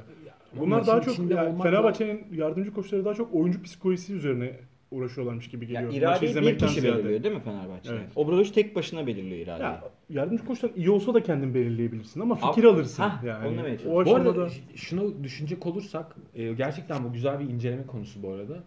[0.52, 4.52] Ama Bunlar daha çok yani Fenerbahçe'nin yardımcı koçları daha çok oyuncu psikolojisi üzerine
[4.90, 6.10] uğraşıyorlarmış gibi Ya geliyor.
[6.10, 6.98] Maçı iradeyi bir kişi ziyade.
[6.98, 7.94] belirliyor değil mi Fenerbahçe'de?
[7.94, 8.06] Evet.
[8.16, 9.62] Obradovic tek başına belirliyor iradeyi.
[9.62, 13.48] Ya yardımcı koçtan iyi olsa da kendin belirleyebilirsin ama fikir Ab- alırsın Hah, yani.
[13.48, 13.60] onu
[13.90, 13.94] o.
[13.94, 18.62] Bu aşamada arada şunu düşünecek olursak e, gerçekten bu güzel bir inceleme konusu bu arada.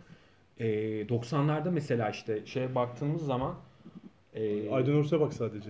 [0.60, 0.66] E,
[1.08, 3.56] 90'larda mesela işte şeye baktığımız zaman
[4.34, 5.70] e, Aydın Örse bak sadece.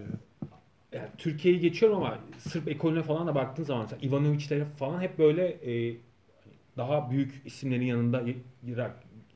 [0.93, 5.47] yani Türkiye'yi geçiyorum ama Sırp ekolüne falan da baktığın zaman mesela Ivanovic'lere falan hep böyle
[5.47, 5.95] e,
[6.78, 8.24] daha büyük isimlerin yanında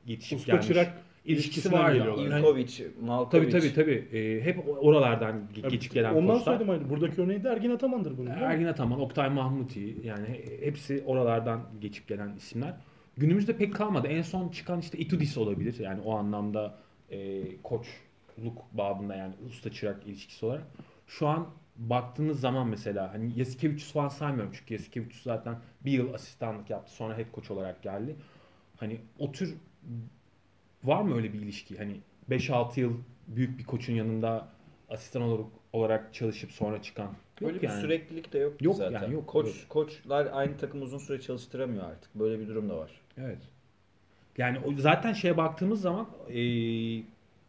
[0.06, 0.66] yetişip Usta gelmiş.
[0.66, 0.92] çırak
[1.24, 2.24] ilişkisi geliyorlar.
[2.30, 3.50] Yani- Ivkovic, Malkovic.
[3.50, 4.18] Tabii tabii tabii.
[4.18, 6.90] E, hep oralardan ge- Ya, geçip gelen Ondan söyledim aynı.
[6.90, 8.26] Buradaki örneği de Ergin Ataman'dır bunun.
[8.26, 8.44] değil mi?
[8.44, 12.74] Ergin Ataman, Oktay Mahmuti yani he- hepsi oralardan geçip gelen isimler.
[13.16, 14.08] Günümüzde pek kalmadı.
[14.08, 15.78] En son çıkan işte Itudis olabilir.
[15.78, 16.78] Yani o anlamda
[17.10, 20.64] e, koçluk babında yani usta çırak ilişkisi olarak.
[21.06, 21.46] Şu an
[21.76, 27.18] baktığınız zaman mesela hani Yasikevicius falan saymıyorum çünkü Yasikevicius zaten bir yıl asistanlık yaptı sonra
[27.18, 28.16] head coach olarak geldi.
[28.76, 29.54] Hani o tür
[30.84, 31.78] var mı öyle bir ilişki?
[31.78, 32.92] Hani 5-6 yıl
[33.28, 34.48] büyük bir koçun yanında
[34.88, 37.08] asistan olarak, olarak çalışıp sonra çıkan.
[37.40, 37.80] Öyle Yok bir yani.
[37.80, 39.02] süreklilik de yok, Yok zaten.
[39.02, 39.26] yani yok.
[39.26, 39.54] Koç Yok.
[39.68, 42.14] koçlar aynı takım uzun süre çalıştıramıyor artık.
[42.14, 42.90] Böyle bir durum da var.
[43.18, 43.38] Evet.
[44.38, 47.02] Yani o, zaten şeye baktığımız zaman eee,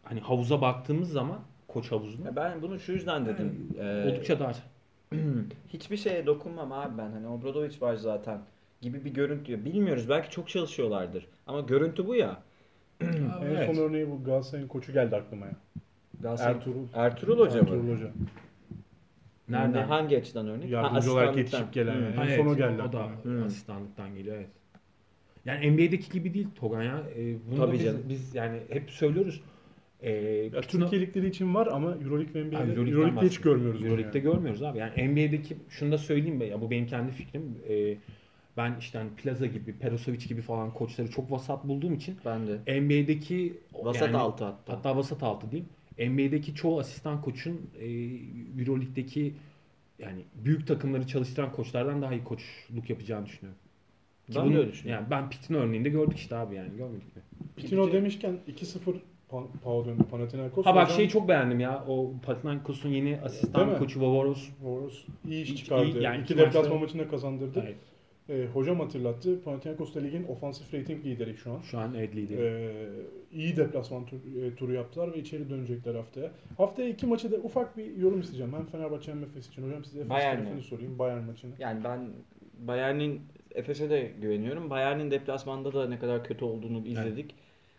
[0.03, 3.67] hani havuza baktığımız zaman koç havuzuna ben bunu şu yüzden dedim.
[3.79, 4.63] Ee, oldukça dar.
[5.69, 7.11] hiçbir şeye dokunmam abi ben.
[7.11, 8.41] Hani Obradovic var zaten
[8.82, 9.65] gibi bir görüntü.
[9.65, 10.09] Bilmiyoruz.
[10.09, 11.28] Belki çok çalışıyorlardır.
[11.47, 12.41] Ama görüntü bu ya.
[13.01, 13.07] En
[13.45, 13.75] Evet.
[13.75, 15.55] son örneği bu Galatasaray'ın koçu geldi aklıma ya.
[16.23, 16.84] Galatasaray- Ertuğrul.
[16.93, 17.59] Ertuğrul Hoca mı?
[17.69, 18.11] Ertuğrul Hoca.
[19.49, 19.73] Nereden?
[19.73, 20.69] Ne, hangi açıdan örnek?
[20.69, 21.38] Yardımcı olarak asistanlıktan.
[21.59, 22.03] yetişip gelen Hı.
[22.03, 22.15] yani.
[22.15, 23.07] Ha, En evet, son o geldi O da.
[23.23, 23.43] Hı.
[23.45, 24.49] asistanlıktan geliyor evet.
[25.45, 27.03] Yani NBA'deki gibi değil Togan ya.
[27.17, 28.01] Ee, bunu Tabii biz, canım.
[28.09, 29.41] biz yani hep söylüyoruz.
[30.01, 30.11] Ee,
[30.53, 33.61] Ya, Türkiye ligleri için var ama Euroleague ve Ha, NBA'de Euroleague'den Euroleague'de hiç bahsediyorum.
[33.61, 34.32] görmüyoruz Euroleague'de yani.
[34.34, 34.78] görmüyoruz abi.
[34.78, 37.55] Yani NBA'deki şunu da söyleyeyim be ya bu benim kendi fikrim.
[37.69, 37.97] Ee,
[38.57, 42.81] ben işte hani Plaza gibi, Perosovic gibi falan koçları çok vasat bulduğum için Ben de.
[42.81, 43.53] NBA'deki
[43.83, 44.73] Vasat yani- altı hatta.
[44.73, 45.69] Hatta vasat altı diyeyim.
[45.99, 47.85] NBA'deki çoğu asistan koçun e,
[48.59, 49.33] Euroleague'deki
[49.99, 53.59] yani büyük takımları çalıştıran koçlardan daha iyi koçluk yapacağını düşünüyorum.
[54.29, 55.05] Ki Ben bunu- de öyle düşünüyorum.
[55.11, 57.21] Yani ben Pitt'in örneğinde gördük işte abi yani görmedik mi?
[57.55, 58.95] Pitino demişken 2-0
[59.31, 60.65] Pa- döndü Panathinaikos.
[60.65, 61.83] Ha bak Hocam- şeyi çok beğendim ya.
[61.87, 64.49] O Panathinaikos'un yeni asistan koçu Vovoros.
[64.61, 65.85] Voros iyi iş çıkardı.
[65.85, 67.63] iyi- yani İki deplasman maçında kazandırdı.
[67.65, 67.75] Evet,
[68.30, 69.43] Ee, hocam hatırlattı.
[69.43, 71.61] Panathinaikos da ligin ofansif rating lideri şu an.
[71.61, 72.41] şu an Ed lideri.
[72.41, 76.32] Ee, iyi deplasman tur- e, turu yaptılar ve içeri dönecekler haftaya.
[76.57, 78.53] Haftaya iki maçı da ufak bir yorum isteyeceğim.
[78.53, 79.63] Hem Fenerbahçe hem Efes için.
[79.67, 80.63] Hocam size Efes Bayern tarafını mi?
[80.63, 80.99] sorayım.
[80.99, 81.51] Bayern maçını.
[81.59, 81.99] Yani ben
[82.67, 83.21] Bayern'in
[83.55, 84.69] Efes'e de güveniyorum.
[84.69, 87.36] Bayern'in deplasmanda da ne kadar kötü olduğunu izledik.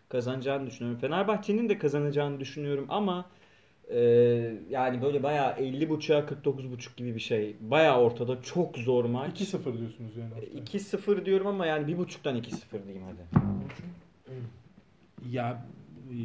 [0.09, 0.99] Kazanacağını düşünüyorum.
[1.01, 3.25] Fenerbahçe'nin de kazanacağını düşünüyorum ama
[3.93, 7.55] Ee, yani böyle bayağı 50.5'a 49.5 gibi bir şey.
[7.61, 9.41] Bayağı ortada çok zor maç.
[9.41, 10.33] 2-0 diyorsunuz yani.
[10.33, 10.63] haftaya.
[10.63, 13.45] 2-0 diyorum ama yani bir buçuktan 2-0 diyeyim hadi.
[15.31, 15.65] Ya
[16.11, 16.15] e,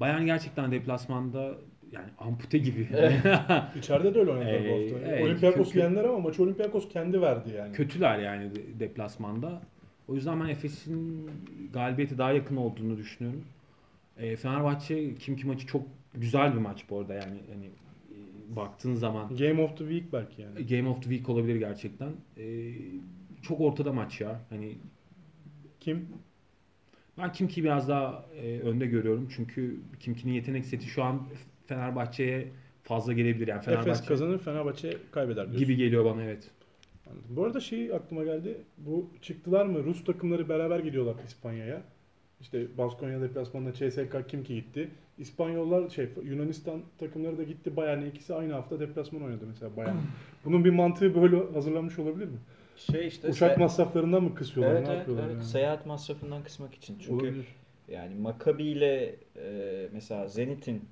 [0.00, 1.54] Bayern gerçekten deplasmanda
[1.92, 2.88] yani ampute gibi.
[3.78, 5.08] İçeride de öyle oynadılar Ee, bu hafta.
[5.10, 7.72] evet, Olympiakos kötü- yendiler ama maçı Olympiakos kendi verdi yani.
[7.72, 9.62] Kötüler yani de- deplasmanda.
[10.08, 11.30] O yüzden ben Efes'in
[11.72, 13.44] galibiyeti daha yakın olduğunu düşünüyorum.
[14.18, 15.82] E, Fenerbahçe Kimki maçı çok
[16.14, 20.42] güzel bir maç bu arada yani hani e, baktığın zaman Game of the Week belki
[20.42, 20.66] yani.
[20.66, 22.12] Game of the Week olabilir gerçekten.
[22.36, 22.72] E,
[23.42, 24.40] çok ortada maç ya.
[24.50, 24.78] Hani
[25.80, 26.08] Kim?
[27.18, 29.28] ben Kimki'yi biraz daha e, önde görüyorum.
[29.36, 31.22] Çünkü Kimki'nin yetenek seti şu an
[31.66, 32.48] Fenerbahçe'ye
[32.82, 33.48] fazla gelebilir.
[33.48, 35.58] Yani Fenerbahçe Efes kazanır, Fenerbahçe kaybeder diyorsun.
[35.58, 36.50] gibi geliyor bana evet.
[37.06, 37.36] Anladım.
[37.36, 38.58] Bu arada şey aklıma geldi.
[38.78, 39.84] Bu çıktılar mı?
[39.84, 41.82] Rus takımları beraber gidiyorlar İspanya'ya.
[42.40, 44.90] İşte Baskonya deplasmanında CSK Kimki gitti.
[45.18, 47.76] İspanyollar şey Yunanistan takımları da gitti.
[47.76, 49.96] Bayern ikisi aynı hafta deplasman oynadı mesela Bayern.
[50.44, 52.38] Bunun bir mantığı böyle hazırlanmış olabilir mi?
[52.76, 54.74] Şey işte Uçak se- masraflarından mı kısıyorlar?
[54.76, 55.34] Evet ne evet, yapıyorlar evet.
[55.34, 55.44] yani?
[55.44, 56.98] seyahat masrafından kısmak için.
[56.98, 57.46] Çünkü Olabilir.
[57.88, 60.82] yani Maccabi ile e, mesela Zenit'in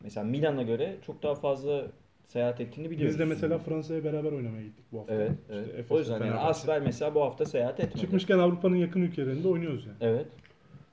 [0.00, 1.86] mesela Milan'a göre çok daha fazla
[2.24, 3.14] seyahat ettiğini biliyoruz.
[3.14, 5.14] Biz de mesela Fransa'ya beraber oynamaya gittik bu hafta.
[5.14, 5.68] Evet, İşte evet.
[5.68, 6.46] Efes o yüzden yani Fenerbahçe.
[6.48, 8.00] Asfer mesela bu hafta seyahat etmedi.
[8.00, 9.96] Çıkmışken Avrupa'nın yakın ülkelerinde oynuyoruz yani.
[10.00, 10.26] Evet.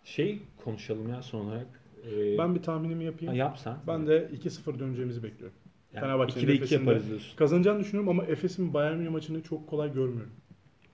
[0.04, 1.81] Şey konuşalım ya son olarak.
[2.06, 3.34] E, Ben bir tahminimi yapayım.
[3.34, 3.76] ha, yap sen.
[3.88, 5.58] Ben de 2-0 döneceğimizi bekliyorum.
[5.93, 7.36] Yani Fenerbahçe'nin 2'de 2 Efes'in de- yaparız diyorsun.
[7.38, 10.32] Kazanacağını düşünüyorum ama Efes'in Bayern Münih maçını çok kolay görmüyorum.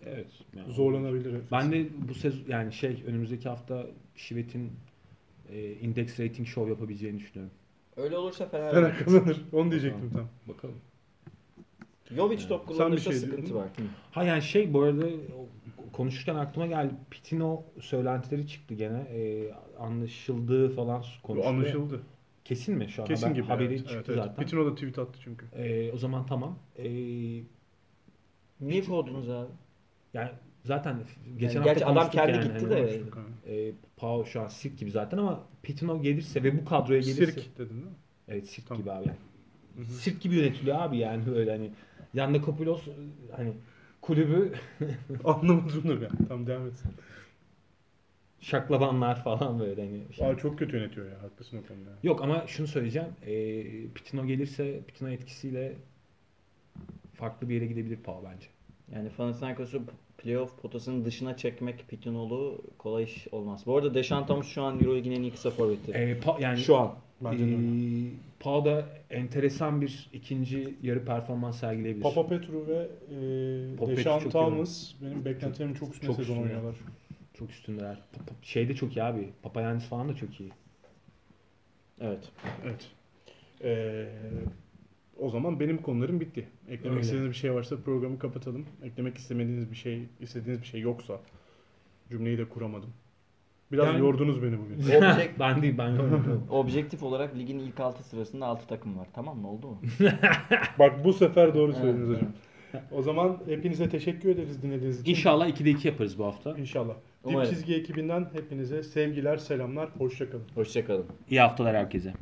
[0.05, 0.27] Evet.
[0.57, 1.51] yani- Zorlanabilir Efes.
[1.51, 4.71] Ben de bu sezon yani şey önümüzdeki hafta Şivet'in
[5.51, 7.53] e, index rating show yapabileceğini düşünüyorum.
[7.97, 9.03] Öyle olursa Fener Fenerbahçe.
[9.05, 9.41] kazanır.
[9.53, 10.27] Onu diyecektim tam.
[10.55, 10.75] Bakalım.
[12.15, 13.67] Jovic top Sen bir kullanırsa şey sıkıntı var.
[14.11, 15.05] Ha yani şey bu arada
[15.93, 16.93] konuşurken aklıma geldi.
[17.11, 18.99] Pitino söylentileri çıktı gene.
[18.99, 21.53] E, anlaşıldığı falan Bu konuşuluyor.
[21.55, 22.01] anlaşıldı.
[22.45, 23.07] Kesin mi şu an?
[23.07, 23.45] Kesin Haber- gibi.
[23.47, 23.77] Haberi evet.
[23.79, 24.17] çıktı evet, evet.
[24.23, 24.43] zaten.
[24.45, 25.45] Pitino da tweet attı çünkü.
[25.55, 26.59] E, o zaman tamam.
[26.77, 26.83] E,
[28.61, 29.51] Niye kovdunuz abi?
[30.13, 30.29] yani
[30.63, 30.97] zaten
[31.37, 32.43] geçen Yani gerçi hafta adam konuştuk kendi yani.
[32.43, 33.67] gitti Hani, de.
[33.69, 37.57] E, Pau şu an sirk gibi zaten ama Pitino gelirse ve bu kadroya gelirse Sirk
[37.57, 37.91] dedin değil mi?
[38.27, 38.81] Evet sirk Tamam.
[38.81, 39.17] gibi abi yani.
[39.75, 39.85] Hı hı.
[39.85, 41.71] Sirk gibi yönetiliyor abi yani böyle hani
[42.13, 42.81] Yandakopoulos
[43.35, 43.53] hani
[44.01, 44.53] kulübü
[45.23, 46.09] Anlamadım dur ya.
[46.27, 46.73] Tamam devam et.
[48.47, 50.15] Şaklavanlar falan böyle hani.
[50.15, 50.27] şey.
[50.27, 51.21] Aa, çok kötü yönetiyor ya.
[51.23, 51.89] Haklısın o konuda.
[52.03, 53.07] Yok ama şunu söyleyeceğim.
[53.25, 53.33] E,
[53.87, 55.73] Pitino gelirse Pitino etkisiyle
[57.13, 58.47] farklı bir yere gidebilir Pau bence.
[58.95, 59.81] Yani Panathinaikos'u
[60.17, 63.63] playoff potasının dışına çekmek Pitinolu kolay iş olmaz.
[63.65, 65.91] Bu arada Deşantamus şu an Euroleague'in en iyi kısa forveti.
[65.91, 66.93] E, Pa- yani Şu an.
[67.21, 67.55] Bence de öyle.
[67.55, 72.03] e, Pau da enteresan bir ikinci yarı performans sergileyebilir.
[72.03, 76.75] Papa Petru ve e, Papa Deşan Petru çok Thomas benim beklentilerim çok üstüne sezon oynuyorlar.
[77.39, 78.01] Çok üstündeler.
[78.41, 79.29] Şey de çok iyi abi.
[79.43, 80.51] Papayannis falan da çok iyi.
[82.01, 82.31] Evet.
[82.65, 82.91] Evet.
[83.63, 84.07] Ee,
[85.19, 86.47] o zaman benim konularım bitti.
[86.69, 86.99] Eklemek Öyle.
[87.01, 88.65] istediğiniz bir şey varsa programı kapatalım.
[88.83, 91.19] Eklemek istemediğiniz bir şey, istediğiniz bir şey yoksa
[92.09, 92.89] cümleyi de kuramadım.
[93.71, 94.79] Biraz Yani- yordunuz beni bugün.
[94.81, 96.09] Objek- ben değil ben yok.
[96.49, 99.07] objektif olarak ligin ilk 6 sırasında 6 takım var.
[99.13, 99.49] Tamam mı?
[99.51, 99.81] Oldu mu?
[100.79, 102.29] Bak bu sefer doğru söylediniz hocam.
[102.91, 105.11] O zaman hepinize teşekkür ederiz dinlediğiniz için.
[105.11, 106.57] İnşallah 2'de 2 yaparız bu hafta.
[106.57, 106.93] İnşallah.
[107.27, 107.49] Dip Umarım.
[107.49, 110.43] çizgi ekibinden hepinize sevgiler, selamlar, hoşçakalın.
[110.55, 111.05] Hoşçakalın.
[111.29, 112.13] İyi haftalar herkese.